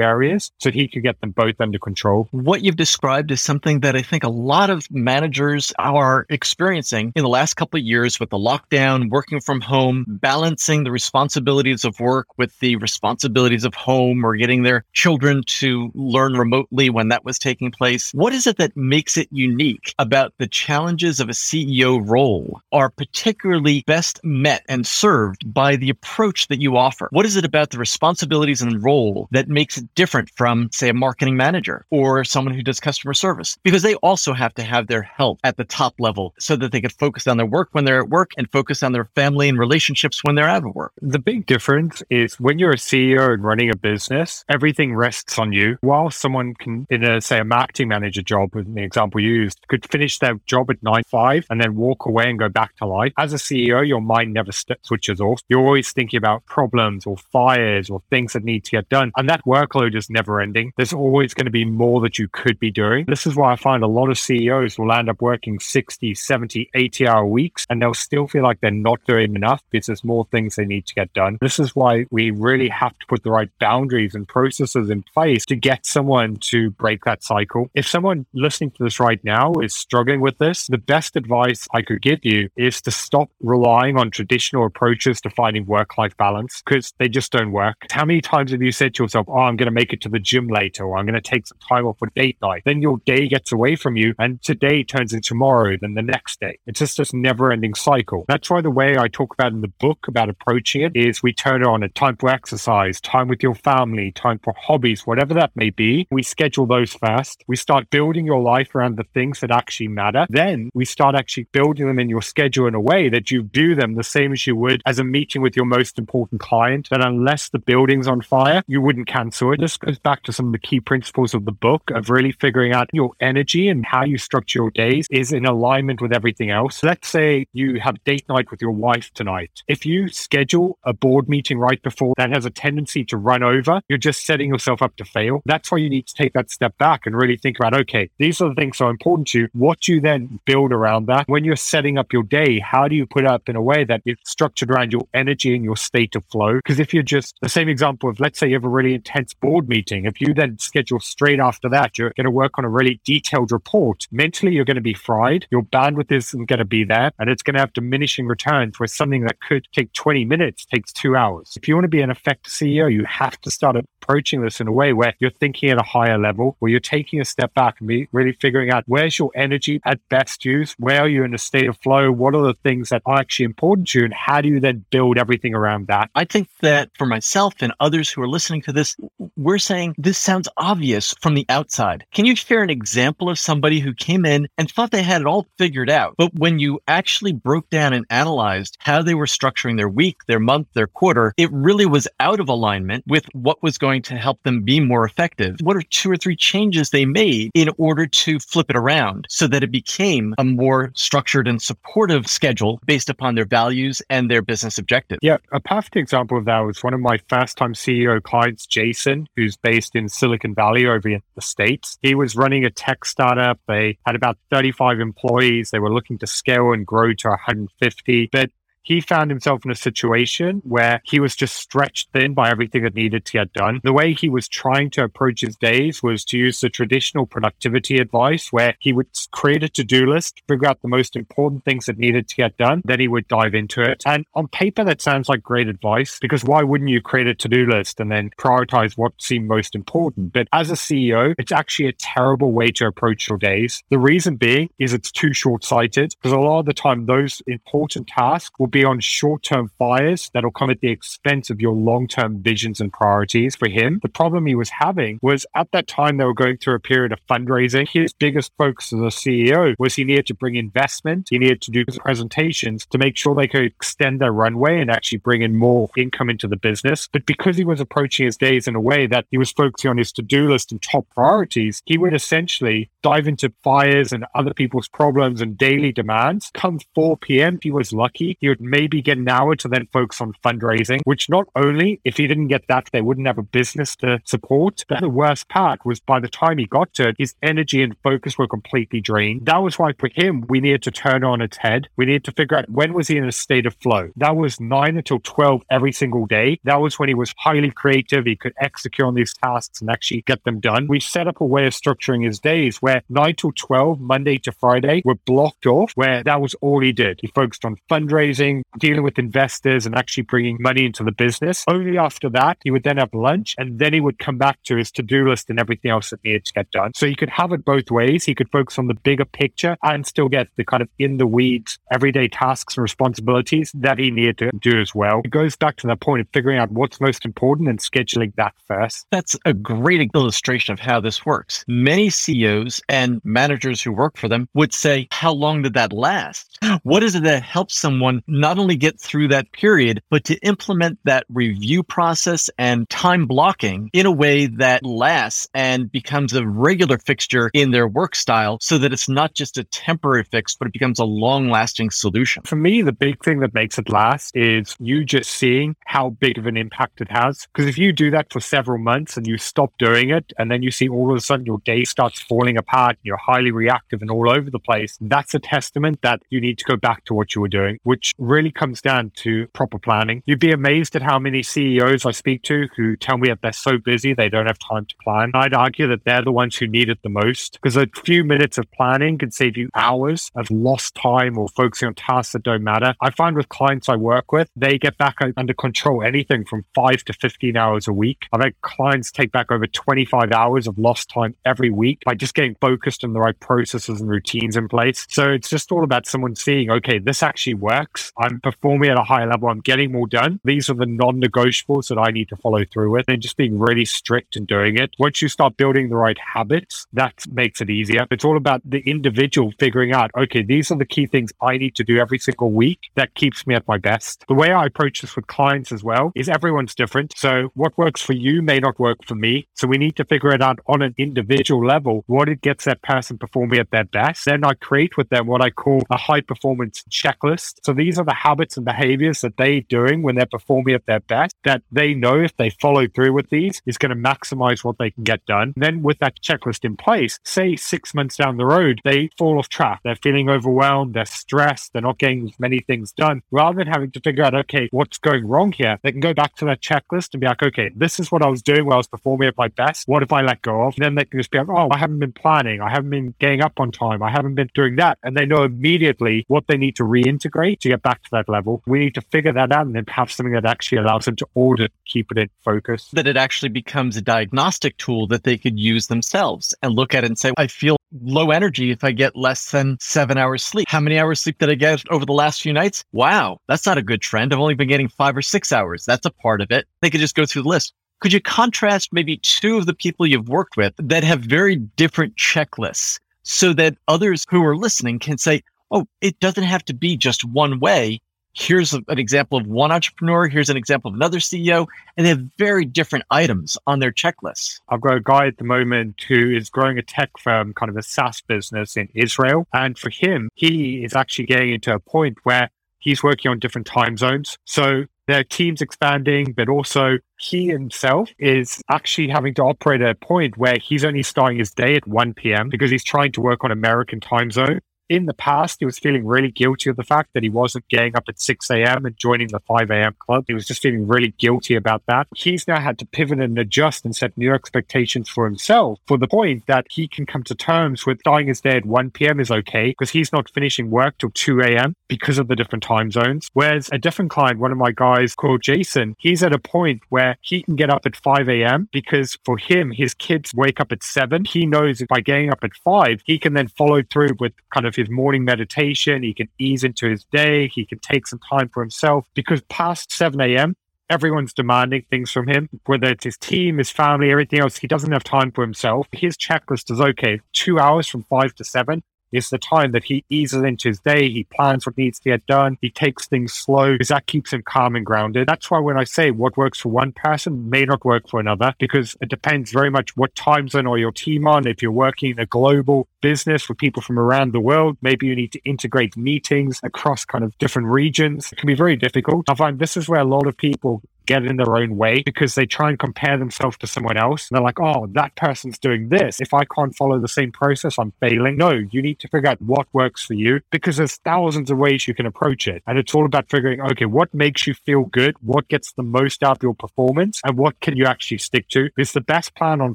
areas 0.00 0.52
so 0.58 0.70
that 0.70 0.74
he 0.74 0.88
could 0.88 1.02
get 1.02 1.20
them 1.20 1.32
both 1.32 1.60
under 1.60 1.78
control. 1.78 2.28
What 2.30 2.62
you've 2.62 2.76
described 2.76 3.30
is 3.30 3.42
something 3.42 3.80
that 3.80 3.94
I 3.94 4.00
think 4.00 4.24
a 4.24 4.30
lot 4.30 4.70
of 4.70 4.90
managers 4.90 5.70
are 5.78 6.24
experiencing 6.30 7.12
in 7.14 7.22
the 7.22 7.28
last 7.28 7.54
couple 7.54 7.78
of 7.78 7.84
years 7.84 8.18
with 8.18 8.30
the 8.30 8.38
lockdown, 8.38 9.10
working 9.10 9.40
from 9.40 9.60
home, 9.60 10.06
balancing 10.08 10.84
the 10.84 10.90
responsibilities 10.90 11.84
of 11.84 12.00
work 12.00 12.28
with 12.38 12.58
the 12.60 12.76
responsibilities 12.76 13.64
of 13.64 13.74
home 13.74 14.24
or 14.24 14.34
getting 14.34 14.62
their 14.62 14.86
children 14.94 15.42
to 15.46 15.92
learn 15.94 16.32
remotely 16.38 16.88
when 16.88 17.08
that 17.08 17.22
was 17.22 17.38
taking 17.38 17.70
place. 17.70 18.10
What 18.14 18.32
is 18.32 18.46
it 18.46 18.56
that 18.56 18.74
makes 18.94 19.16
it 19.16 19.26
unique 19.32 19.92
about 19.98 20.32
the 20.38 20.46
challenges 20.46 21.18
of 21.18 21.28
a 21.28 21.32
CEO 21.32 22.00
role 22.08 22.60
are 22.70 22.88
particularly 22.88 23.82
best 23.88 24.20
met 24.22 24.64
and 24.68 24.86
served 24.86 25.52
by 25.52 25.74
the 25.74 25.90
approach 25.90 26.46
that 26.46 26.60
you 26.60 26.76
offer? 26.76 27.08
What 27.10 27.26
is 27.26 27.34
it 27.34 27.44
about 27.44 27.70
the 27.70 27.78
responsibilities 27.78 28.62
and 28.62 28.84
role 28.84 29.26
that 29.32 29.48
makes 29.48 29.76
it 29.76 29.92
different 29.96 30.30
from, 30.36 30.70
say, 30.72 30.90
a 30.90 30.94
marketing 30.94 31.36
manager 31.36 31.84
or 31.90 32.22
someone 32.22 32.54
who 32.54 32.62
does 32.62 32.78
customer 32.78 33.14
service? 33.14 33.58
Because 33.64 33.82
they 33.82 33.96
also 33.96 34.32
have 34.32 34.54
to 34.54 34.62
have 34.62 34.86
their 34.86 35.02
help 35.02 35.40
at 35.42 35.56
the 35.56 35.64
top 35.64 35.94
level 35.98 36.32
so 36.38 36.54
that 36.54 36.70
they 36.70 36.80
can 36.80 36.90
focus 36.90 37.26
on 37.26 37.36
their 37.36 37.46
work 37.46 37.70
when 37.72 37.84
they're 37.84 38.02
at 38.02 38.10
work 38.10 38.30
and 38.36 38.48
focus 38.52 38.84
on 38.84 38.92
their 38.92 39.06
family 39.16 39.48
and 39.48 39.58
relationships 39.58 40.22
when 40.22 40.36
they're 40.36 40.48
out 40.48 40.64
of 40.64 40.72
work. 40.72 40.92
The 41.02 41.18
big 41.18 41.46
difference 41.46 42.00
is 42.10 42.38
when 42.38 42.60
you're 42.60 42.70
a 42.70 42.76
CEO 42.76 43.34
and 43.34 43.42
running 43.42 43.70
a 43.70 43.76
business, 43.76 44.44
everything 44.48 44.94
rests 44.94 45.36
on 45.36 45.52
you. 45.52 45.78
While 45.80 46.12
someone 46.12 46.54
can, 46.54 46.86
in 46.90 47.02
a, 47.02 47.20
say, 47.20 47.40
a 47.40 47.44
marketing 47.44 47.88
manager 47.88 48.22
job, 48.22 48.44
with 48.54 48.66
the 48.66 48.83
example 48.84 49.20
you 49.20 49.30
used, 49.30 49.60
could 49.68 49.90
finish 49.90 50.18
their 50.18 50.34
job 50.46 50.70
at 50.70 50.82
nine 50.82 51.02
five 51.10 51.46
and 51.50 51.60
then 51.60 51.76
walk 51.76 52.06
away 52.06 52.28
and 52.28 52.38
go 52.38 52.48
back 52.48 52.76
to 52.76 52.86
life. 52.86 53.12
As 53.18 53.32
a 53.32 53.36
CEO, 53.36 53.86
your 53.86 54.00
mind 54.00 54.32
never 54.32 54.52
switches 54.82 55.20
off. 55.20 55.42
You're 55.48 55.64
always 55.64 55.92
thinking 55.92 56.18
about 56.18 56.44
problems 56.46 57.06
or 57.06 57.16
fires 57.16 57.90
or 57.90 58.02
things 58.10 58.32
that 58.32 58.44
need 58.44 58.64
to 58.64 58.70
get 58.72 58.88
done. 58.88 59.12
And 59.16 59.28
that 59.28 59.44
workload 59.44 59.96
is 59.96 60.10
never 60.10 60.40
ending. 60.40 60.72
There's 60.76 60.92
always 60.92 61.34
going 61.34 61.46
to 61.46 61.50
be 61.50 61.64
more 61.64 62.00
that 62.02 62.18
you 62.18 62.28
could 62.28 62.58
be 62.58 62.70
doing. 62.70 63.04
This 63.06 63.26
is 63.26 63.36
why 63.36 63.52
I 63.52 63.56
find 63.56 63.82
a 63.82 63.88
lot 63.88 64.10
of 64.10 64.18
CEOs 64.18 64.78
will 64.78 64.92
end 64.92 65.08
up 65.08 65.20
working 65.20 65.58
60, 65.58 66.14
70, 66.14 66.70
80 66.74 67.08
hour 67.08 67.26
weeks 67.26 67.66
and 67.68 67.80
they'll 67.80 67.94
still 67.94 68.26
feel 68.26 68.42
like 68.42 68.60
they're 68.60 68.70
not 68.70 69.04
doing 69.06 69.34
enough 69.34 69.62
because 69.70 69.86
there's 69.86 70.04
more 70.04 70.26
things 70.30 70.56
they 70.56 70.64
need 70.64 70.86
to 70.86 70.94
get 70.94 71.12
done. 71.12 71.38
This 71.40 71.58
is 71.58 71.74
why 71.74 72.06
we 72.10 72.30
really 72.30 72.68
have 72.68 72.98
to 72.98 73.06
put 73.06 73.22
the 73.22 73.30
right 73.30 73.50
boundaries 73.60 74.14
and 74.14 74.26
processes 74.26 74.90
in 74.90 75.02
place 75.02 75.44
to 75.46 75.56
get 75.56 75.86
someone 75.86 76.36
to 76.36 76.70
break 76.70 77.04
that 77.04 77.22
cycle. 77.22 77.70
If 77.74 77.88
someone 77.88 78.26
listening 78.32 78.70
this 78.78 79.00
right 79.00 79.22
now 79.24 79.52
is 79.62 79.74
struggling 79.74 80.20
with 80.20 80.38
this, 80.38 80.66
the 80.66 80.78
best 80.78 81.16
advice 81.16 81.68
I 81.72 81.82
could 81.82 82.02
give 82.02 82.20
you 82.24 82.48
is 82.56 82.80
to 82.82 82.90
stop 82.90 83.30
relying 83.40 83.98
on 83.98 84.10
traditional 84.10 84.66
approaches 84.66 85.20
to 85.22 85.30
finding 85.30 85.66
work 85.66 85.98
life 85.98 86.16
balance 86.16 86.62
because 86.64 86.92
they 86.98 87.08
just 87.08 87.32
don't 87.32 87.52
work. 87.52 87.76
How 87.90 88.04
many 88.04 88.20
times 88.20 88.52
have 88.52 88.62
you 88.62 88.72
said 88.72 88.94
to 88.94 89.04
yourself, 89.04 89.26
Oh, 89.28 89.40
I'm 89.40 89.56
going 89.56 89.66
to 89.66 89.72
make 89.72 89.92
it 89.92 90.00
to 90.02 90.08
the 90.08 90.18
gym 90.18 90.48
later, 90.48 90.84
or 90.84 90.96
I'm 90.96 91.06
going 91.06 91.14
to 91.14 91.20
take 91.20 91.46
some 91.46 91.58
time 91.68 91.86
off 91.86 91.98
for 91.98 92.08
date 92.14 92.38
night? 92.40 92.62
Then 92.64 92.80
your 92.80 92.98
day 93.04 93.28
gets 93.28 93.52
away 93.52 93.76
from 93.76 93.96
you, 93.96 94.14
and 94.18 94.42
today 94.42 94.82
turns 94.84 95.12
into 95.12 95.34
tomorrow, 95.34 95.76
then 95.80 95.94
the 95.94 96.02
next 96.02 96.38
day. 96.38 96.58
It's 96.66 96.78
just 96.78 96.96
this 96.96 97.12
never 97.12 97.50
ending 97.50 97.74
cycle. 97.74 98.24
That's 98.28 98.48
why 98.48 98.60
the 98.60 98.70
way 98.70 98.96
I 98.96 99.08
talk 99.08 99.34
about 99.34 99.52
in 99.52 99.62
the 99.62 99.72
book 99.80 100.06
about 100.06 100.28
approaching 100.28 100.82
it 100.82 100.92
is 100.94 101.22
we 101.22 101.32
turn 101.32 101.62
it 101.62 101.66
on 101.66 101.82
a 101.82 101.88
time 101.88 102.16
for 102.16 102.28
exercise, 102.28 103.00
time 103.00 103.26
with 103.26 103.42
your 103.42 103.56
family, 103.56 104.12
time 104.12 104.38
for 104.44 104.54
hobbies, 104.56 105.06
whatever 105.06 105.34
that 105.34 105.50
may 105.56 105.70
be. 105.70 106.06
We 106.12 106.22
schedule 106.22 106.66
those 106.66 106.94
first. 106.94 107.42
We 107.48 107.56
start 107.56 107.90
building 107.90 108.26
your 108.26 108.40
life 108.40 108.63
around 108.74 108.96
the 108.96 109.04
things 109.14 109.40
that 109.40 109.50
actually 109.50 109.88
matter. 109.88 110.26
Then 110.28 110.70
we 110.74 110.84
start 110.84 111.14
actually 111.16 111.48
building 111.52 111.86
them 111.86 111.98
in 111.98 112.08
your 112.08 112.22
schedule 112.22 112.66
in 112.66 112.74
a 112.74 112.80
way 112.80 113.08
that 113.08 113.30
you 113.30 113.42
do 113.42 113.74
them 113.74 113.94
the 113.94 114.04
same 114.04 114.32
as 114.32 114.46
you 114.46 114.54
would 114.56 114.82
as 114.86 114.98
a 114.98 115.04
meeting 115.04 115.42
with 115.42 115.56
your 115.56 115.64
most 115.64 115.98
important 115.98 116.40
client. 116.40 116.88
That 116.90 117.00
unless 117.00 117.48
the 117.48 117.58
building's 117.58 118.06
on 118.06 118.20
fire, 118.20 118.62
you 118.66 118.80
wouldn't 118.80 119.06
cancel 119.06 119.52
it. 119.52 119.60
This 119.60 119.76
goes 119.76 119.98
back 119.98 120.22
to 120.24 120.32
some 120.32 120.46
of 120.46 120.52
the 120.52 120.58
key 120.58 120.80
principles 120.80 121.34
of 121.34 121.44
the 121.44 121.52
book 121.52 121.90
of 121.94 122.10
really 122.10 122.32
figuring 122.32 122.72
out 122.72 122.90
your 122.92 123.12
energy 123.20 123.68
and 123.68 123.84
how 123.84 124.04
you 124.04 124.18
structure 124.18 124.60
your 124.60 124.70
days 124.70 125.06
is 125.10 125.32
in 125.32 125.46
alignment 125.46 126.00
with 126.00 126.12
everything 126.12 126.50
else. 126.50 126.82
Let's 126.82 127.08
say 127.08 127.46
you 127.52 127.80
have 127.80 128.02
date 128.04 128.28
night 128.28 128.50
with 128.50 128.60
your 128.60 128.70
wife 128.70 129.12
tonight. 129.14 129.62
If 129.68 129.86
you 129.86 130.08
schedule 130.08 130.78
a 130.84 130.92
board 130.92 131.28
meeting 131.28 131.58
right 131.58 131.82
before 131.82 132.14
that 132.16 132.30
has 132.30 132.44
a 132.44 132.50
tendency 132.50 133.04
to 133.06 133.16
run 133.16 133.42
over, 133.42 133.80
you're 133.88 133.98
just 133.98 134.24
setting 134.24 134.48
yourself 134.48 134.82
up 134.82 134.96
to 134.96 135.04
fail. 135.04 135.42
That's 135.44 135.70
why 135.70 135.78
you 135.78 135.90
need 135.90 136.06
to 136.06 136.14
take 136.14 136.32
that 136.34 136.50
step 136.50 136.76
back 136.78 137.06
and 137.06 137.16
really 137.16 137.36
think 137.36 137.58
about, 137.58 137.74
okay, 137.74 138.10
these 138.18 138.40
are 138.40 138.43
the 138.48 138.54
things 138.54 138.80
are 138.80 138.90
important 138.90 139.28
to 139.28 139.40
you. 139.40 139.48
What 139.52 139.80
do 139.80 139.92
you 139.92 140.00
then 140.00 140.40
build 140.44 140.72
around 140.72 141.06
that? 141.06 141.28
When 141.28 141.44
you're 141.44 141.56
setting 141.56 141.98
up 141.98 142.12
your 142.12 142.22
day, 142.22 142.58
how 142.58 142.88
do 142.88 142.94
you 142.94 143.06
put 143.06 143.26
up 143.26 143.48
in 143.48 143.56
a 143.56 143.62
way 143.62 143.84
that 143.84 144.02
it's 144.04 144.30
structured 144.30 144.70
around 144.70 144.92
your 144.92 145.06
energy 145.14 145.54
and 145.54 145.64
your 145.64 145.76
state 145.76 146.14
of 146.16 146.24
flow? 146.26 146.56
Because 146.56 146.80
if 146.80 146.92
you're 146.92 147.02
just 147.02 147.36
the 147.40 147.48
same 147.48 147.68
example 147.68 148.08
of, 148.08 148.20
let's 148.20 148.38
say 148.38 148.48
you 148.48 148.54
have 148.54 148.64
a 148.64 148.68
really 148.68 148.94
intense 148.94 149.34
board 149.34 149.68
meeting, 149.68 150.04
if 150.04 150.20
you 150.20 150.34
then 150.34 150.58
schedule 150.58 151.00
straight 151.00 151.40
after 151.40 151.68
that, 151.68 151.98
you're 151.98 152.12
going 152.16 152.24
to 152.24 152.30
work 152.30 152.58
on 152.58 152.64
a 152.64 152.68
really 152.68 153.00
detailed 153.04 153.52
report. 153.52 154.06
Mentally, 154.10 154.52
you're 154.52 154.64
going 154.64 154.74
to 154.76 154.80
be 154.80 154.94
fried. 154.94 155.46
Your 155.50 155.62
bandwidth 155.62 156.12
isn't 156.12 156.46
going 156.46 156.58
to 156.58 156.64
be 156.64 156.84
there 156.84 157.10
and 157.18 157.30
it's 157.30 157.42
going 157.42 157.54
to 157.54 157.60
have 157.60 157.72
diminishing 157.72 158.26
returns 158.26 158.78
where 158.78 158.86
something 158.86 159.22
that 159.22 159.40
could 159.40 159.66
take 159.72 159.92
20 159.92 160.24
minutes 160.24 160.64
takes 160.64 160.92
two 160.92 161.16
hours. 161.16 161.54
If 161.56 161.68
you 161.68 161.74
want 161.74 161.84
to 161.84 161.88
be 161.88 162.00
an 162.00 162.10
effective 162.10 162.52
CEO, 162.52 162.92
you 162.92 163.04
have 163.04 163.40
to 163.42 163.50
start 163.50 163.76
approaching 163.76 164.42
this 164.42 164.60
in 164.60 164.68
a 164.68 164.72
way 164.72 164.92
where 164.92 165.14
you're 165.18 165.30
thinking 165.30 165.70
at 165.70 165.78
a 165.78 165.82
higher 165.82 166.18
level, 166.18 166.56
where 166.58 166.70
you're 166.70 166.80
taking 166.80 167.20
a 167.20 167.24
step 167.24 167.54
back 167.54 167.76
and 167.78 167.88
be 167.88 168.08
really 168.12 168.32
figuring 168.40 168.70
out 168.70 168.84
where's 168.86 169.18
your 169.18 169.30
energy 169.34 169.80
at 169.84 170.00
best 170.08 170.44
use? 170.44 170.74
Where 170.78 171.00
are 171.00 171.08
you 171.08 171.24
in 171.24 171.34
a 171.34 171.38
state 171.38 171.68
of 171.68 171.78
flow? 171.78 172.10
What 172.10 172.34
are 172.34 172.42
the 172.42 172.54
things 172.62 172.88
that 172.90 173.02
are 173.06 173.18
actually 173.18 173.44
important 173.44 173.88
to 173.88 174.00
you? 174.00 174.04
And 174.04 174.14
how 174.14 174.40
do 174.40 174.48
you 174.48 174.60
then 174.60 174.84
build 174.90 175.18
everything 175.18 175.54
around 175.54 175.86
that? 175.88 176.10
I 176.14 176.24
think 176.24 176.48
that 176.60 176.90
for 176.96 177.06
myself 177.06 177.54
and 177.60 177.72
others 177.80 178.10
who 178.10 178.22
are 178.22 178.28
listening 178.28 178.62
to 178.62 178.72
this, 178.72 178.96
we're 179.36 179.58
saying 179.58 179.94
this 179.98 180.18
sounds 180.18 180.48
obvious 180.56 181.14
from 181.20 181.34
the 181.34 181.46
outside. 181.48 182.04
Can 182.12 182.24
you 182.24 182.36
share 182.36 182.62
an 182.62 182.70
example 182.70 183.28
of 183.28 183.38
somebody 183.38 183.80
who 183.80 183.94
came 183.94 184.24
in 184.24 184.48
and 184.58 184.70
thought 184.70 184.90
they 184.90 185.02
had 185.02 185.20
it 185.20 185.26
all 185.26 185.46
figured 185.58 185.90
out? 185.90 186.14
But 186.16 186.34
when 186.34 186.58
you 186.58 186.80
actually 186.88 187.32
broke 187.32 187.68
down 187.70 187.92
and 187.92 188.06
analyzed 188.10 188.76
how 188.80 189.02
they 189.02 189.14
were 189.14 189.26
structuring 189.26 189.76
their 189.76 189.88
week, 189.88 190.24
their 190.26 190.40
month, 190.40 190.68
their 190.74 190.86
quarter, 190.86 191.32
it 191.36 191.50
really 191.52 191.86
was 191.86 192.08
out 192.20 192.40
of 192.40 192.48
alignment 192.48 193.04
with 193.06 193.26
what 193.32 193.62
was 193.62 193.78
going 193.78 194.02
to 194.02 194.16
help 194.16 194.42
them 194.42 194.62
be 194.62 194.80
more 194.80 195.04
effective. 195.04 195.56
What 195.60 195.76
are 195.76 195.82
two 195.82 196.10
or 196.10 196.16
three 196.16 196.36
changes 196.36 196.90
they 196.90 197.04
made 197.04 197.50
in 197.54 197.70
order 197.78 198.06
to 198.24 198.38
flip 198.38 198.70
it 198.70 198.76
around 198.76 199.26
so 199.28 199.46
that 199.46 199.62
it 199.62 199.70
became 199.70 200.34
a 200.38 200.44
more 200.44 200.90
structured 200.94 201.46
and 201.46 201.60
supportive 201.60 202.26
schedule 202.26 202.80
based 202.86 203.10
upon 203.10 203.34
their 203.34 203.44
values 203.44 204.00
and 204.08 204.30
their 204.30 204.40
business 204.40 204.78
objectives? 204.78 205.18
Yeah, 205.22 205.36
a 205.52 205.60
perfect 205.60 205.96
example 205.96 206.38
of 206.38 206.46
that 206.46 206.60
was 206.60 206.82
one 206.82 206.94
of 206.94 207.00
my 207.00 207.18
first 207.28 207.58
time 207.58 207.74
CEO 207.74 208.22
clients, 208.22 208.66
Jason, 208.66 209.28
who's 209.36 209.58
based 209.58 209.94
in 209.94 210.08
Silicon 210.08 210.54
Valley 210.54 210.86
over 210.86 211.08
in 211.10 211.22
the 211.34 211.42
States. 211.42 211.98
He 212.00 212.14
was 212.14 212.34
running 212.34 212.64
a 212.64 212.70
tech 212.70 213.04
startup. 213.04 213.60
They 213.68 213.98
had 214.06 214.14
about 214.14 214.38
35 214.50 215.00
employees. 215.00 215.70
They 215.70 215.78
were 215.78 215.92
looking 215.92 216.16
to 216.18 216.26
scale 216.26 216.72
and 216.72 216.86
grow 216.86 217.12
to 217.12 217.28
150. 217.28 218.30
But 218.32 218.50
he 218.84 219.00
found 219.00 219.30
himself 219.30 219.64
in 219.64 219.70
a 219.70 219.74
situation 219.74 220.60
where 220.64 221.00
he 221.04 221.18
was 221.18 221.34
just 221.34 221.56
stretched 221.56 222.10
thin 222.12 222.34
by 222.34 222.50
everything 222.50 222.84
that 222.84 222.94
needed 222.94 223.24
to 223.24 223.32
get 223.32 223.52
done. 223.52 223.80
The 223.82 223.92
way 223.92 224.12
he 224.12 224.28
was 224.28 224.46
trying 224.46 224.90
to 224.90 225.02
approach 225.02 225.40
his 225.40 225.56
days 225.56 226.02
was 226.02 226.24
to 226.26 226.38
use 226.38 226.60
the 226.60 226.68
traditional 226.68 227.26
productivity 227.26 227.98
advice 227.98 228.52
where 228.52 228.76
he 228.78 228.92
would 228.92 229.08
create 229.32 229.62
a 229.62 229.68
to-do 229.68 230.06
list, 230.06 230.42
figure 230.48 230.68
out 230.68 230.82
the 230.82 230.88
most 230.88 231.16
important 231.16 231.64
things 231.64 231.86
that 231.86 231.98
needed 231.98 232.28
to 232.28 232.36
get 232.36 232.56
done, 232.58 232.82
then 232.84 233.00
he 233.00 233.08
would 233.08 233.26
dive 233.26 233.54
into 233.54 233.82
it. 233.82 234.02
And 234.06 234.26
on 234.34 234.48
paper, 234.48 234.84
that 234.84 235.00
sounds 235.00 235.28
like 235.28 235.42
great 235.42 235.68
advice 235.68 236.18
because 236.20 236.44
why 236.44 236.62
wouldn't 236.62 236.90
you 236.90 237.00
create 237.00 237.26
a 237.26 237.34
to-do 237.34 237.66
list 237.66 238.00
and 238.00 238.12
then 238.12 238.30
prioritize 238.38 238.98
what 238.98 239.12
seemed 239.18 239.48
most 239.48 239.74
important? 239.74 240.32
But 240.32 240.48
as 240.52 240.70
a 240.70 240.74
CEO, 240.74 241.34
it's 241.38 241.52
actually 241.52 241.88
a 241.88 241.92
terrible 241.92 242.52
way 242.52 242.70
to 242.72 242.86
approach 242.86 243.28
your 243.28 243.38
days. 243.38 243.82
The 243.88 243.98
reason 243.98 244.36
being 244.36 244.68
is 244.78 244.92
it's 244.92 245.10
too 245.10 245.32
short-sighted 245.32 246.14
because 246.18 246.32
a 246.32 246.38
lot 246.38 246.60
of 246.60 246.66
the 246.66 246.74
time 246.74 247.06
those 247.06 247.42
important 247.46 248.08
tasks 248.08 248.54
will 248.58 248.66
be 248.74 248.84
on 248.84 248.98
short 248.98 249.44
term 249.44 249.70
fires 249.78 250.30
that'll 250.34 250.50
come 250.50 250.68
at 250.68 250.80
the 250.80 250.90
expense 250.90 251.48
of 251.48 251.60
your 251.60 251.72
long 251.72 252.08
term 252.08 252.42
visions 252.42 252.80
and 252.80 252.92
priorities. 252.92 253.54
For 253.54 253.68
him, 253.68 254.00
the 254.02 254.08
problem 254.08 254.46
he 254.46 254.56
was 254.56 254.68
having 254.68 255.20
was 255.22 255.46
at 255.54 255.70
that 255.70 255.86
time 255.86 256.16
they 256.16 256.24
were 256.24 256.34
going 256.34 256.58
through 256.58 256.74
a 256.74 256.80
period 256.80 257.12
of 257.12 257.20
fundraising. 257.30 257.88
His 257.88 258.12
biggest 258.12 258.50
focus 258.58 258.92
as 258.92 258.98
a 258.98 259.04
CEO 259.04 259.76
was 259.78 259.94
he 259.94 260.02
needed 260.02 260.26
to 260.26 260.34
bring 260.34 260.56
investment, 260.56 261.28
he 261.30 261.38
needed 261.38 261.62
to 261.62 261.70
do 261.70 261.84
presentations 261.84 262.84
to 262.86 262.98
make 262.98 263.16
sure 263.16 263.34
they 263.34 263.46
could 263.46 263.62
extend 263.62 264.20
their 264.20 264.32
runway 264.32 264.80
and 264.80 264.90
actually 264.90 265.18
bring 265.18 265.42
in 265.42 265.56
more 265.56 265.88
income 265.96 266.28
into 266.28 266.48
the 266.48 266.56
business. 266.56 267.08
But 267.12 267.26
because 267.26 267.56
he 267.56 267.64
was 267.64 267.80
approaching 267.80 268.26
his 268.26 268.36
days 268.36 268.66
in 268.66 268.74
a 268.74 268.80
way 268.80 269.06
that 269.06 269.26
he 269.30 269.38
was 269.38 269.52
focusing 269.52 269.90
on 269.90 269.98
his 269.98 270.10
to 270.12 270.22
do 270.22 270.50
list 270.50 270.72
and 270.72 270.82
top 270.82 271.06
priorities, 271.14 271.80
he 271.86 271.96
would 271.96 272.12
essentially 272.12 272.90
dive 273.02 273.28
into 273.28 273.52
fires 273.62 274.12
and 274.12 274.26
other 274.34 274.52
people's 274.52 274.88
problems 274.88 275.40
and 275.40 275.56
daily 275.56 275.92
demands. 275.92 276.50
Come 276.54 276.80
4 276.96 277.16
p.m., 277.18 277.60
he 277.62 277.70
was 277.70 277.92
lucky. 277.92 278.36
He 278.40 278.48
would 278.48 278.63
maybe 278.64 279.02
get 279.02 279.18
an 279.18 279.28
hour 279.28 279.56
to 279.56 279.68
then 279.68 279.88
focus 279.92 280.20
on 280.20 280.32
fundraising, 280.44 281.00
which 281.04 281.28
not 281.28 281.46
only 281.56 282.00
if 282.04 282.16
he 282.16 282.26
didn't 282.26 282.48
get 282.48 282.66
that, 282.68 282.88
they 282.92 283.00
wouldn't 283.00 283.26
have 283.26 283.38
a 283.38 283.42
business 283.42 283.96
to 283.96 284.20
support. 284.24 284.84
But 284.88 285.00
the 285.00 285.08
worst 285.08 285.48
part 285.48 285.84
was 285.84 286.00
by 286.00 286.20
the 286.20 286.28
time 286.28 286.58
he 286.58 286.66
got 286.66 286.92
to 286.94 287.08
it, 287.08 287.16
his 287.18 287.34
energy 287.42 287.82
and 287.82 287.96
focus 288.02 288.38
were 288.38 288.48
completely 288.48 289.00
drained. 289.00 289.46
That 289.46 289.58
was 289.58 289.78
why 289.78 289.92
for 289.98 290.08
him, 290.14 290.44
we 290.48 290.60
needed 290.60 290.82
to 290.84 290.90
turn 290.90 291.24
on 291.24 291.40
its 291.40 291.56
head. 291.56 291.88
We 291.96 292.06
needed 292.06 292.24
to 292.24 292.32
figure 292.32 292.58
out 292.58 292.70
when 292.70 292.92
was 292.92 293.08
he 293.08 293.16
in 293.16 293.28
a 293.28 293.32
state 293.32 293.66
of 293.66 293.74
flow. 293.76 294.10
That 294.16 294.36
was 294.36 294.60
nine 294.60 294.96
until 294.96 295.20
12 295.20 295.62
every 295.70 295.92
single 295.92 296.26
day. 296.26 296.58
That 296.64 296.80
was 296.80 296.98
when 296.98 297.08
he 297.08 297.14
was 297.14 297.34
highly 297.38 297.70
creative. 297.70 298.24
He 298.24 298.36
could 298.36 298.54
execute 298.60 299.06
on 299.06 299.14
these 299.14 299.34
tasks 299.34 299.80
and 299.80 299.90
actually 299.90 300.22
get 300.22 300.44
them 300.44 300.60
done. 300.60 300.86
We 300.88 301.00
set 301.00 301.28
up 301.28 301.40
a 301.40 301.44
way 301.44 301.66
of 301.66 301.72
structuring 301.72 302.24
his 302.24 302.38
days 302.38 302.78
where 302.78 303.02
9 303.08 303.34
till 303.36 303.52
12, 303.52 304.00
Monday 304.00 304.38
to 304.38 304.52
Friday, 304.52 305.02
were 305.04 305.14
blocked 305.14 305.66
off, 305.66 305.92
where 305.94 306.22
that 306.22 306.40
was 306.40 306.54
all 306.60 306.80
he 306.80 306.92
did. 306.92 307.20
He 307.20 307.28
focused 307.28 307.64
on 307.64 307.76
fundraising, 307.90 308.53
dealing 308.78 309.02
with 309.02 309.18
investors, 309.18 309.86
and 309.86 309.96
actually 309.96 310.22
bringing 310.22 310.56
money 310.60 310.84
into 310.84 311.02
the 311.02 311.12
business. 311.12 311.64
Only 311.68 311.98
after 311.98 312.28
that, 312.30 312.58
he 312.62 312.70
would 312.70 312.84
then 312.84 312.98
have 312.98 313.12
lunch 313.12 313.54
and 313.58 313.78
then 313.78 313.92
he 313.92 314.00
would 314.00 314.18
come 314.18 314.38
back 314.38 314.62
to 314.64 314.76
his 314.76 314.90
to 314.92 315.02
do 315.02 315.28
list 315.28 315.50
and 315.50 315.58
everything 315.58 315.90
else 315.90 316.10
that 316.10 316.22
needed 316.24 316.44
to 316.46 316.52
get 316.52 316.70
done. 316.70 316.92
So 316.94 317.06
he 317.06 317.14
could 317.14 317.30
have 317.30 317.52
it 317.52 317.64
both 317.64 317.90
ways. 317.90 318.24
He 318.24 318.34
could 318.34 318.50
focus 318.50 318.78
on 318.78 318.86
the 318.86 318.94
bigger 318.94 319.24
picture 319.24 319.76
and 319.82 320.06
still 320.06 320.28
get 320.28 320.48
the 320.56 320.64
kind 320.64 320.82
of 320.82 320.88
in 320.98 321.18
the 321.18 321.26
weeds, 321.26 321.78
everyday 321.90 322.28
tasks 322.28 322.76
and 322.76 322.82
responsibilities 322.82 323.72
that 323.74 323.98
he 323.98 324.10
needed 324.10 324.38
to 324.38 324.50
do 324.60 324.80
as 324.80 324.94
well. 324.94 325.22
It 325.24 325.30
goes 325.30 325.56
back 325.56 325.76
to 325.78 325.86
that 325.88 326.00
point 326.00 326.20
of 326.20 326.28
figuring 326.32 326.58
out 326.58 326.70
what's 326.70 327.00
most 327.00 327.24
important 327.24 327.68
and 327.68 327.78
scheduling 327.78 328.34
that 328.36 328.54
first. 328.66 329.06
That's 329.10 329.36
a 329.44 329.52
great 329.52 330.10
illustration 330.14 330.72
of 330.72 330.80
how 330.80 331.00
this 331.00 331.24
works. 331.24 331.64
Many 331.68 332.10
CEOs 332.10 332.80
and 332.88 333.20
managers 333.24 333.82
who 333.82 333.92
work 333.92 334.16
for 334.16 334.28
them 334.28 334.48
would 334.54 334.72
say, 334.72 335.08
How 335.10 335.32
long 335.32 335.62
did 335.62 335.74
that 335.74 335.92
last? 335.92 336.58
What 336.82 337.02
is 337.02 337.14
it 337.14 337.22
that 337.22 337.42
helps 337.42 337.76
someone 337.76 338.22
not 338.44 338.58
only 338.58 338.76
get 338.76 339.00
through 339.00 339.26
that 339.28 339.50
period, 339.52 340.02
but 340.10 340.22
to 340.24 340.34
implement 340.40 340.98
that 341.04 341.24
review 341.30 341.82
process 341.82 342.50
and 342.58 342.86
time 342.90 343.24
blocking 343.24 343.88
in 343.94 344.04
a 344.04 344.12
way 344.12 344.44
that 344.44 344.84
lasts 344.84 345.48
and 345.54 345.90
becomes 345.90 346.34
a 346.34 346.46
regular 346.46 346.98
fixture 346.98 347.50
in 347.54 347.70
their 347.70 347.88
work 347.88 348.14
style 348.14 348.58
so 348.60 348.76
that 348.76 348.92
it's 348.92 349.08
not 349.08 349.32
just 349.32 349.56
a 349.56 349.64
temporary 349.64 350.24
fix, 350.24 350.56
but 350.56 350.68
it 350.68 350.74
becomes 350.74 350.98
a 350.98 351.06
long 351.06 351.48
lasting 351.48 351.88
solution? 351.88 352.42
For 352.42 352.56
me, 352.56 352.82
the 352.82 352.92
big 352.92 353.24
thing 353.24 353.40
that 353.40 353.54
makes 353.54 353.78
it 353.78 353.88
last 353.88 354.36
is 354.36 354.76
you 354.78 355.06
just 355.06 355.30
seeing 355.30 355.74
how 355.86 356.10
big 356.10 356.36
of 356.36 356.44
an 356.44 356.58
impact 356.58 357.00
it 357.00 357.10
has. 357.10 357.46
Because 357.46 357.66
if 357.66 357.78
you 357.78 357.94
do 357.94 358.10
that 358.10 358.30
for 358.30 358.40
several 358.40 358.76
months 358.76 359.16
and 359.16 359.26
you 359.26 359.38
stop 359.38 359.72
doing 359.78 360.10
it, 360.10 360.34
and 360.38 360.50
then 360.50 360.62
you 360.62 360.70
see 360.70 360.86
all 360.86 361.10
of 361.10 361.16
a 361.16 361.20
sudden 361.22 361.46
your 361.46 361.60
day 361.64 361.84
starts 361.84 362.20
falling 362.20 362.58
apart, 362.58 362.98
you're 363.04 363.16
highly 363.16 363.52
reactive 363.52 364.02
and 364.02 364.10
all 364.10 364.28
over 364.28 364.50
the 364.50 364.58
place, 364.58 364.98
that's 365.00 365.32
a 365.32 365.38
testament 365.38 366.00
that 366.02 366.20
you 366.28 366.42
need 366.42 366.58
to 366.58 366.64
go 366.66 366.76
back 366.76 367.06
to 367.06 367.14
what 367.14 367.34
you 367.34 367.40
were 367.40 367.48
doing, 367.48 367.78
which 367.84 368.12
really 368.24 368.50
comes 368.50 368.80
down 368.80 369.10
to 369.16 369.46
proper 369.48 369.78
planning. 369.78 370.22
You'd 370.26 370.40
be 370.40 370.52
amazed 370.52 370.96
at 370.96 371.02
how 371.02 371.18
many 371.18 371.42
CEOs 371.42 372.06
I 372.06 372.10
speak 372.10 372.42
to 372.44 372.68
who 372.76 372.96
tell 372.96 373.18
me 373.18 373.28
that 373.28 373.40
they're 373.42 373.52
so 373.52 373.78
busy 373.78 374.14
they 374.14 374.28
don't 374.28 374.46
have 374.46 374.58
time 374.58 374.86
to 374.86 374.94
plan. 375.02 375.30
I'd 375.34 375.54
argue 375.54 375.86
that 375.88 376.04
they're 376.04 376.22
the 376.22 376.32
ones 376.32 376.56
who 376.56 376.66
need 376.66 376.88
it 376.88 376.98
the 377.02 377.08
most 377.08 377.54
because 377.54 377.76
a 377.76 377.86
few 378.04 378.24
minutes 378.24 378.58
of 378.58 378.70
planning 378.72 379.18
can 379.18 379.30
save 379.30 379.56
you 379.56 379.68
hours 379.74 380.30
of 380.34 380.50
lost 380.50 380.94
time 380.94 381.38
or 381.38 381.48
focusing 381.48 381.88
on 381.88 381.94
tasks 381.94 382.32
that 382.32 382.42
don't 382.42 382.64
matter. 382.64 382.94
I 383.00 383.10
find 383.10 383.36
with 383.36 383.48
clients 383.48 383.88
I 383.88 383.96
work 383.96 384.32
with, 384.32 384.50
they 384.56 384.78
get 384.78 384.96
back 384.98 385.16
under 385.36 385.54
control 385.54 386.02
anything 386.02 386.44
from 386.44 386.64
five 386.74 387.04
to 387.04 387.12
15 387.12 387.56
hours 387.56 387.88
a 387.88 387.92
week. 387.92 388.26
I've 388.32 388.42
had 388.42 388.60
clients 388.62 389.10
take 389.10 389.32
back 389.32 389.50
over 389.50 389.66
25 389.66 390.32
hours 390.32 390.66
of 390.66 390.78
lost 390.78 391.10
time 391.10 391.34
every 391.44 391.70
week 391.70 392.00
by 392.04 392.14
just 392.14 392.34
getting 392.34 392.56
focused 392.60 393.04
on 393.04 393.12
the 393.12 393.20
right 393.20 393.38
processes 393.40 394.00
and 394.00 394.08
routines 394.08 394.56
in 394.56 394.68
place. 394.68 395.06
So 395.10 395.30
it's 395.30 395.48
just 395.48 395.70
all 395.72 395.84
about 395.84 396.06
someone 396.06 396.34
seeing, 396.36 396.70
okay, 396.70 396.98
this 396.98 397.22
actually 397.22 397.54
works. 397.54 398.12
I'm 398.16 398.40
performing 398.40 398.90
at 398.90 398.98
a 398.98 399.02
high 399.02 399.24
level. 399.24 399.48
I'm 399.48 399.60
getting 399.60 399.92
more 399.92 400.06
done. 400.06 400.40
These 400.44 400.70
are 400.70 400.74
the 400.74 400.86
non 400.86 401.20
negotiables 401.20 401.88
that 401.88 401.98
I 401.98 402.10
need 402.10 402.28
to 402.28 402.36
follow 402.36 402.64
through 402.64 402.90
with 402.90 403.06
and 403.08 403.20
just 403.20 403.36
being 403.36 403.58
really 403.58 403.84
strict 403.84 404.36
in 404.36 404.44
doing 404.44 404.78
it. 404.78 404.94
Once 404.98 405.20
you 405.20 405.28
start 405.28 405.56
building 405.56 405.88
the 405.88 405.96
right 405.96 406.18
habits, 406.18 406.86
that 406.92 407.24
makes 407.32 407.60
it 407.60 407.70
easier. 407.70 408.06
It's 408.10 408.24
all 408.24 408.36
about 408.36 408.62
the 408.64 408.80
individual 408.80 409.52
figuring 409.58 409.92
out, 409.92 410.10
okay, 410.16 410.42
these 410.42 410.70
are 410.70 410.78
the 410.78 410.84
key 410.84 411.06
things 411.06 411.32
I 411.42 411.56
need 411.56 411.74
to 411.76 411.84
do 411.84 411.98
every 411.98 412.18
single 412.18 412.50
week 412.50 412.78
that 412.94 413.14
keeps 413.14 413.46
me 413.46 413.54
at 413.54 413.66
my 413.66 413.78
best. 413.78 414.24
The 414.28 414.34
way 414.34 414.52
I 414.52 414.66
approach 414.66 415.00
this 415.00 415.16
with 415.16 415.26
clients 415.26 415.72
as 415.72 415.82
well 415.82 416.12
is 416.14 416.28
everyone's 416.28 416.74
different. 416.74 417.14
So 417.16 417.50
what 417.54 417.76
works 417.76 418.02
for 418.02 418.12
you 418.12 418.42
may 418.42 418.58
not 418.58 418.78
work 418.78 418.98
for 419.06 419.14
me. 419.14 419.46
So 419.54 419.66
we 419.66 419.78
need 419.78 419.96
to 419.96 420.04
figure 420.04 420.30
it 420.30 420.42
out 420.42 420.60
on 420.66 420.82
an 420.82 420.94
individual 420.98 421.64
level, 421.64 422.04
what 422.06 422.28
it 422.28 422.40
gets 422.42 422.64
that 422.64 422.82
person 422.82 423.18
performing 423.18 423.58
at 423.58 423.70
their 423.70 423.84
best. 423.84 424.24
Then 424.24 424.44
I 424.44 424.54
create 424.54 424.96
with 424.96 425.08
them 425.08 425.26
what 425.26 425.42
I 425.42 425.50
call 425.50 425.82
a 425.90 425.96
high 425.96 426.20
performance 426.20 426.84
checklist. 426.90 427.54
So 427.62 427.72
these 427.72 427.98
are 427.98 428.03
the 428.04 428.14
habits 428.14 428.56
and 428.56 428.64
behaviors 428.64 429.20
that 429.22 429.36
they're 429.36 429.60
doing 429.62 430.02
when 430.02 430.14
they're 430.14 430.26
performing 430.26 430.74
at 430.74 430.86
their 430.86 431.00
best 431.00 431.34
that 431.44 431.62
they 431.70 431.94
know 431.94 432.20
if 432.20 432.36
they 432.36 432.50
follow 432.50 432.86
through 432.86 433.12
with 433.12 433.30
these 433.30 433.62
is 433.66 433.78
going 433.78 433.90
to 433.90 433.96
maximize 433.96 434.64
what 434.64 434.78
they 434.78 434.90
can 434.90 435.04
get 435.04 435.24
done. 435.26 435.52
And 435.56 435.62
then 435.62 435.82
with 435.82 435.98
that 435.98 436.20
checklist 436.20 436.64
in 436.64 436.76
place, 436.76 437.18
say 437.24 437.56
six 437.56 437.94
months 437.94 438.16
down 438.16 438.36
the 438.36 438.46
road, 438.46 438.80
they 438.84 439.10
fall 439.18 439.38
off 439.38 439.48
track. 439.48 439.80
They're 439.84 439.96
feeling 439.96 440.28
overwhelmed. 440.28 440.94
They're 440.94 441.04
stressed. 441.04 441.72
They're 441.72 441.82
not 441.82 441.98
getting 441.98 442.32
many 442.38 442.60
things 442.60 442.92
done. 442.92 443.22
Rather 443.30 443.58
than 443.58 443.68
having 443.68 443.90
to 443.92 444.00
figure 444.00 444.24
out, 444.24 444.34
okay, 444.34 444.68
what's 444.70 444.98
going 444.98 445.26
wrong 445.26 445.52
here, 445.52 445.78
they 445.82 445.92
can 445.92 446.00
go 446.00 446.14
back 446.14 446.34
to 446.36 446.44
that 446.46 446.60
checklist 446.60 447.10
and 447.12 447.20
be 447.20 447.26
like, 447.26 447.42
okay, 447.42 447.70
this 447.74 448.00
is 448.00 448.10
what 448.10 448.22
I 448.22 448.28
was 448.28 448.42
doing 448.42 448.64
while 448.64 448.74
I 448.74 448.78
was 448.78 448.86
performing 448.86 449.28
at 449.28 449.36
my 449.36 449.48
best. 449.48 449.86
What 449.86 450.02
if 450.02 450.12
I 450.12 450.22
let 450.22 450.42
go 450.42 450.62
of? 450.62 450.74
And 450.76 450.84
then 450.84 450.94
they 450.94 451.04
can 451.04 451.20
just 451.20 451.30
be 451.30 451.38
like, 451.38 451.48
oh, 451.48 451.68
I 451.70 451.78
haven't 451.78 451.98
been 451.98 452.12
planning. 452.12 452.60
I 452.60 452.70
haven't 452.70 452.90
been 452.90 453.14
getting 453.18 453.42
up 453.42 453.58
on 453.58 453.70
time. 453.72 454.02
I 454.02 454.10
haven't 454.10 454.34
been 454.34 454.50
doing 454.54 454.76
that. 454.76 454.98
And 455.02 455.16
they 455.16 455.26
know 455.26 455.42
immediately 455.44 456.24
what 456.28 456.44
they 456.48 456.56
need 456.56 456.76
to 456.76 456.84
reintegrate 456.84 457.60
to 457.60 457.68
get 457.68 457.82
back 457.82 457.93
to 458.02 458.10
that 458.12 458.28
level. 458.28 458.62
We 458.66 458.78
need 458.78 458.94
to 458.94 459.00
figure 459.00 459.32
that 459.32 459.52
out 459.52 459.66
and 459.66 459.74
then 459.74 459.84
have 459.88 460.10
something 460.10 460.32
that 460.32 460.44
actually 460.44 460.78
allows 460.78 461.04
them 461.04 461.16
to 461.16 461.26
audit, 461.34 461.72
keep 461.86 462.10
it 462.10 462.18
in 462.18 462.30
focus. 462.44 462.88
That 462.92 463.06
it 463.06 463.16
actually 463.16 463.50
becomes 463.50 463.96
a 463.96 464.02
diagnostic 464.02 464.76
tool 464.76 465.06
that 465.08 465.24
they 465.24 465.38
could 465.38 465.58
use 465.58 465.86
themselves 465.86 466.54
and 466.62 466.74
look 466.74 466.94
at 466.94 467.04
it 467.04 467.08
and 467.08 467.18
say, 467.18 467.32
I 467.36 467.46
feel 467.46 467.76
low 468.02 468.30
energy 468.30 468.70
if 468.70 468.82
I 468.82 468.92
get 468.92 469.16
less 469.16 469.50
than 469.50 469.76
seven 469.80 470.18
hours 470.18 470.44
sleep. 470.44 470.66
How 470.68 470.80
many 470.80 470.98
hours 470.98 471.20
sleep 471.20 471.38
did 471.38 471.50
I 471.50 471.54
get 471.54 471.82
over 471.90 472.04
the 472.04 472.12
last 472.12 472.42
few 472.42 472.52
nights? 472.52 472.84
Wow, 472.92 473.38
that's 473.46 473.66
not 473.66 473.78
a 473.78 473.82
good 473.82 474.00
trend. 474.00 474.32
I've 474.32 474.40
only 474.40 474.54
been 474.54 474.68
getting 474.68 474.88
five 474.88 475.16
or 475.16 475.22
six 475.22 475.52
hours. 475.52 475.84
That's 475.84 476.06
a 476.06 476.10
part 476.10 476.40
of 476.40 476.50
it. 476.50 476.66
They 476.80 476.90
could 476.90 477.00
just 477.00 477.14
go 477.14 477.24
through 477.26 477.42
the 477.42 477.48
list. 477.48 477.74
Could 478.00 478.12
you 478.12 478.20
contrast 478.20 478.92
maybe 478.92 479.18
two 479.18 479.56
of 479.56 479.66
the 479.66 479.74
people 479.74 480.06
you've 480.06 480.28
worked 480.28 480.56
with 480.56 480.74
that 480.78 481.04
have 481.04 481.20
very 481.20 481.56
different 481.56 482.16
checklists 482.16 482.98
so 483.22 483.54
that 483.54 483.78
others 483.88 484.26
who 484.28 484.44
are 484.44 484.56
listening 484.56 484.98
can 484.98 485.16
say, 485.16 485.42
oh, 485.74 485.86
it 486.00 486.18
doesn't 486.20 486.44
have 486.44 486.64
to 486.66 486.74
be 486.74 486.96
just 486.96 487.24
one 487.24 487.58
way. 487.60 488.00
Here's 488.32 488.72
an 488.72 488.84
example 488.88 489.38
of 489.38 489.46
one 489.46 489.70
entrepreneur. 489.70 490.26
Here's 490.28 490.48
an 490.48 490.56
example 490.56 490.88
of 490.88 490.94
another 490.94 491.18
CEO, 491.18 491.66
and 491.96 492.04
they 492.04 492.10
have 492.10 492.24
very 492.36 492.64
different 492.64 493.04
items 493.10 493.56
on 493.66 493.78
their 493.78 493.92
checklists. 493.92 494.60
I've 494.68 494.80
got 494.80 494.96
a 494.96 495.00
guy 495.00 495.26
at 495.26 495.38
the 495.38 495.44
moment 495.44 496.02
who 496.08 496.34
is 496.34 496.50
growing 496.50 496.78
a 496.78 496.82
tech 496.82 497.10
firm, 497.18 497.52
kind 497.54 497.70
of 497.70 497.76
a 497.76 497.82
SaaS 497.82 498.22
business 498.22 498.76
in 498.76 498.88
Israel. 498.94 499.46
And 499.52 499.78
for 499.78 499.90
him, 499.90 500.30
he 500.34 500.84
is 500.84 500.94
actually 500.94 501.26
getting 501.26 501.52
into 501.52 501.72
a 501.72 501.78
point 501.78 502.18
where 502.24 502.50
he's 502.78 503.04
working 503.04 503.30
on 503.30 503.38
different 503.38 503.68
time 503.68 503.96
zones. 503.96 504.36
So 504.44 504.84
their 505.06 505.22
team's 505.22 505.62
expanding, 505.62 506.32
but 506.32 506.48
also 506.48 506.98
he 507.18 507.46
himself 507.46 508.10
is 508.18 508.60
actually 508.68 509.08
having 509.08 509.34
to 509.34 509.42
operate 509.42 509.80
at 509.80 509.90
a 509.90 509.94
point 509.94 510.36
where 510.36 510.56
he's 510.58 510.84
only 510.84 511.04
starting 511.04 511.38
his 511.38 511.52
day 511.52 511.76
at 511.76 511.86
1 511.86 512.14
p.m. 512.14 512.48
because 512.48 512.70
he's 512.70 512.84
trying 512.84 513.12
to 513.12 513.20
work 513.20 513.44
on 513.44 513.52
American 513.52 514.00
time 514.00 514.32
zone 514.32 514.60
in 514.88 515.06
the 515.06 515.14
past, 515.14 515.58
he 515.60 515.64
was 515.64 515.78
feeling 515.78 516.06
really 516.06 516.30
guilty 516.30 516.70
of 516.70 516.76
the 516.76 516.84
fact 516.84 517.10
that 517.14 517.22
he 517.22 517.28
wasn't 517.28 517.66
getting 517.68 517.96
up 517.96 518.04
at 518.08 518.20
6 518.20 518.50
a.m. 518.50 518.84
and 518.84 518.96
joining 518.96 519.28
the 519.28 519.40
5 519.40 519.70
a.m. 519.70 519.94
club. 519.98 520.24
He 520.26 520.34
was 520.34 520.46
just 520.46 520.62
feeling 520.62 520.86
really 520.86 521.14
guilty 521.18 521.54
about 521.54 521.82
that. 521.86 522.06
He's 522.14 522.46
now 522.46 522.60
had 522.60 522.78
to 522.78 522.86
pivot 522.86 523.20
and 523.20 523.38
adjust 523.38 523.84
and 523.84 523.96
set 523.96 524.16
new 524.16 524.32
expectations 524.32 525.08
for 525.08 525.24
himself 525.24 525.78
for 525.86 525.96
the 525.96 526.08
point 526.08 526.46
that 526.46 526.66
he 526.70 526.86
can 526.86 527.06
come 527.06 527.22
to 527.24 527.34
terms 527.34 527.86
with 527.86 528.02
dying 528.02 528.28
his 528.28 528.40
day 528.40 528.56
at 528.56 528.66
1 528.66 528.90
p.m. 528.90 529.20
is 529.20 529.30
okay 529.30 529.70
because 529.70 529.90
he's 529.90 530.12
not 530.12 530.30
finishing 530.30 530.70
work 530.70 530.98
till 530.98 531.10
2 531.10 531.40
a.m. 531.40 531.74
because 531.88 532.18
of 532.18 532.28
the 532.28 532.36
different 532.36 532.62
time 532.62 532.90
zones. 532.90 533.30
Whereas 533.32 533.68
a 533.72 533.78
different 533.78 534.10
client, 534.10 534.38
one 534.38 534.52
of 534.52 534.58
my 534.58 534.72
guys 534.72 535.14
called 535.14 535.42
Jason, 535.42 535.96
he's 535.98 536.22
at 536.22 536.34
a 536.34 536.38
point 536.38 536.82
where 536.90 537.16
he 537.22 537.42
can 537.42 537.56
get 537.56 537.70
up 537.70 537.86
at 537.86 537.96
5 537.96 538.28
a.m. 538.28 538.68
because 538.72 539.18
for 539.24 539.38
him, 539.38 539.70
his 539.70 539.94
kids 539.94 540.34
wake 540.34 540.60
up 540.60 540.72
at 540.72 540.82
7. 540.82 541.24
He 541.24 541.46
knows 541.46 541.82
by 541.88 542.00
getting 542.00 542.30
up 542.30 542.44
at 542.44 542.54
5, 542.54 543.02
he 543.04 543.18
can 543.18 543.34
then 543.34 543.48
follow 543.48 543.82
through 543.82 544.10
with 544.18 544.32
kind 544.52 544.66
of 544.66 544.74
his 544.76 544.83
his 544.84 544.90
morning 544.90 545.24
meditation. 545.24 546.02
He 546.02 546.14
can 546.14 546.28
ease 546.38 546.64
into 546.64 546.88
his 546.88 547.04
day. 547.04 547.48
He 547.48 547.64
can 547.64 547.78
take 547.78 548.06
some 548.06 548.20
time 548.28 548.48
for 548.48 548.62
himself 548.62 549.06
because 549.14 549.40
past 549.48 549.92
7 549.92 550.20
a.m., 550.20 550.56
everyone's 550.90 551.32
demanding 551.32 551.84
things 551.90 552.10
from 552.10 552.28
him, 552.28 552.48
whether 552.66 552.88
it's 552.88 553.04
his 553.04 553.16
team, 553.16 553.58
his 553.58 553.70
family, 553.70 554.10
everything 554.10 554.40
else. 554.40 554.56
He 554.58 554.66
doesn't 554.66 554.92
have 554.92 555.04
time 555.04 555.32
for 555.32 555.42
himself. 555.42 555.88
His 555.92 556.16
checklist 556.16 556.70
is 556.70 556.80
okay, 556.80 557.20
two 557.32 557.58
hours 557.58 557.86
from 557.88 558.04
five 558.04 558.34
to 558.36 558.44
seven 558.44 558.82
is 559.14 559.30
the 559.30 559.38
time 559.38 559.72
that 559.72 559.84
he 559.84 560.04
eases 560.08 560.42
into 560.42 560.68
his 560.68 560.80
day. 560.80 561.08
He 561.10 561.24
plans 561.24 561.66
what 561.66 561.78
needs 561.78 561.98
to 562.00 562.10
get 562.10 562.26
done. 562.26 562.58
He 562.60 562.70
takes 562.70 563.06
things 563.06 563.32
slow 563.32 563.72
because 563.72 563.88
that 563.88 564.06
keeps 564.06 564.32
him 564.32 564.42
calm 564.42 564.76
and 564.76 564.84
grounded. 564.84 565.28
That's 565.28 565.50
why 565.50 565.58
when 565.60 565.78
I 565.78 565.84
say 565.84 566.10
what 566.10 566.36
works 566.36 566.60
for 566.60 566.70
one 566.70 566.92
person 566.92 567.48
may 567.50 567.64
not 567.64 567.84
work 567.84 568.08
for 568.08 568.20
another, 568.20 568.54
because 568.58 568.96
it 569.00 569.08
depends 569.08 569.52
very 569.52 569.70
much 569.70 569.96
what 569.96 570.14
time 570.14 570.48
zone 570.48 570.66
are 570.66 570.78
your 570.78 570.92
team 570.92 571.26
on. 571.26 571.46
If 571.46 571.62
you're 571.62 571.72
working 571.72 572.10
in 572.10 572.18
a 572.18 572.26
global 572.26 572.88
business 573.00 573.48
with 573.48 573.58
people 573.58 573.82
from 573.82 573.98
around 573.98 574.32
the 574.32 574.40
world, 574.40 574.76
maybe 574.82 575.06
you 575.06 575.14
need 575.14 575.32
to 575.32 575.40
integrate 575.44 575.96
meetings 575.96 576.60
across 576.62 577.04
kind 577.04 577.24
of 577.24 577.36
different 577.38 577.68
regions. 577.68 578.32
It 578.32 578.38
can 578.38 578.46
be 578.46 578.54
very 578.54 578.76
difficult. 578.76 579.28
I 579.28 579.34
find 579.34 579.58
this 579.58 579.76
is 579.76 579.88
where 579.88 580.00
a 580.00 580.04
lot 580.04 580.26
of 580.26 580.36
people 580.36 580.82
get 581.06 581.24
in 581.24 581.36
their 581.36 581.56
own 581.56 581.76
way 581.76 582.02
because 582.04 582.34
they 582.34 582.46
try 582.46 582.68
and 582.70 582.78
compare 582.78 583.16
themselves 583.16 583.56
to 583.58 583.66
someone 583.66 583.96
else. 583.96 584.28
And 584.28 584.36
they're 584.36 584.44
like, 584.44 584.60
oh, 584.60 584.86
that 584.92 585.14
person's 585.16 585.58
doing 585.58 585.88
this. 585.88 586.20
If 586.20 586.34
I 586.34 586.44
can't 586.44 586.74
follow 586.74 586.98
the 586.98 587.08
same 587.08 587.32
process, 587.32 587.78
I'm 587.78 587.92
failing. 588.00 588.36
No, 588.36 588.50
you 588.50 588.82
need 588.82 589.00
to 589.00 589.08
figure 589.08 589.30
out 589.30 589.40
what 589.40 589.66
works 589.72 590.04
for 590.04 590.14
you 590.14 590.40
because 590.50 590.76
there's 590.76 590.96
thousands 590.96 591.50
of 591.50 591.58
ways 591.58 591.86
you 591.86 591.94
can 591.94 592.06
approach 592.06 592.48
it. 592.48 592.62
And 592.66 592.78
it's 592.78 592.94
all 592.94 593.04
about 593.04 593.28
figuring, 593.28 593.60
okay, 593.60 593.86
what 593.86 594.12
makes 594.14 594.46
you 594.46 594.54
feel 594.54 594.84
good? 594.84 595.16
What 595.20 595.48
gets 595.48 595.72
the 595.72 595.82
most 595.82 596.22
out 596.22 596.38
of 596.38 596.42
your 596.42 596.54
performance? 596.54 597.20
And 597.24 597.36
what 597.36 597.58
can 597.60 597.76
you 597.76 597.86
actually 597.86 598.18
stick 598.18 598.48
to? 598.50 598.70
Because 598.74 598.92
the 598.92 599.00
best 599.00 599.34
plan 599.34 599.60
on 599.60 599.74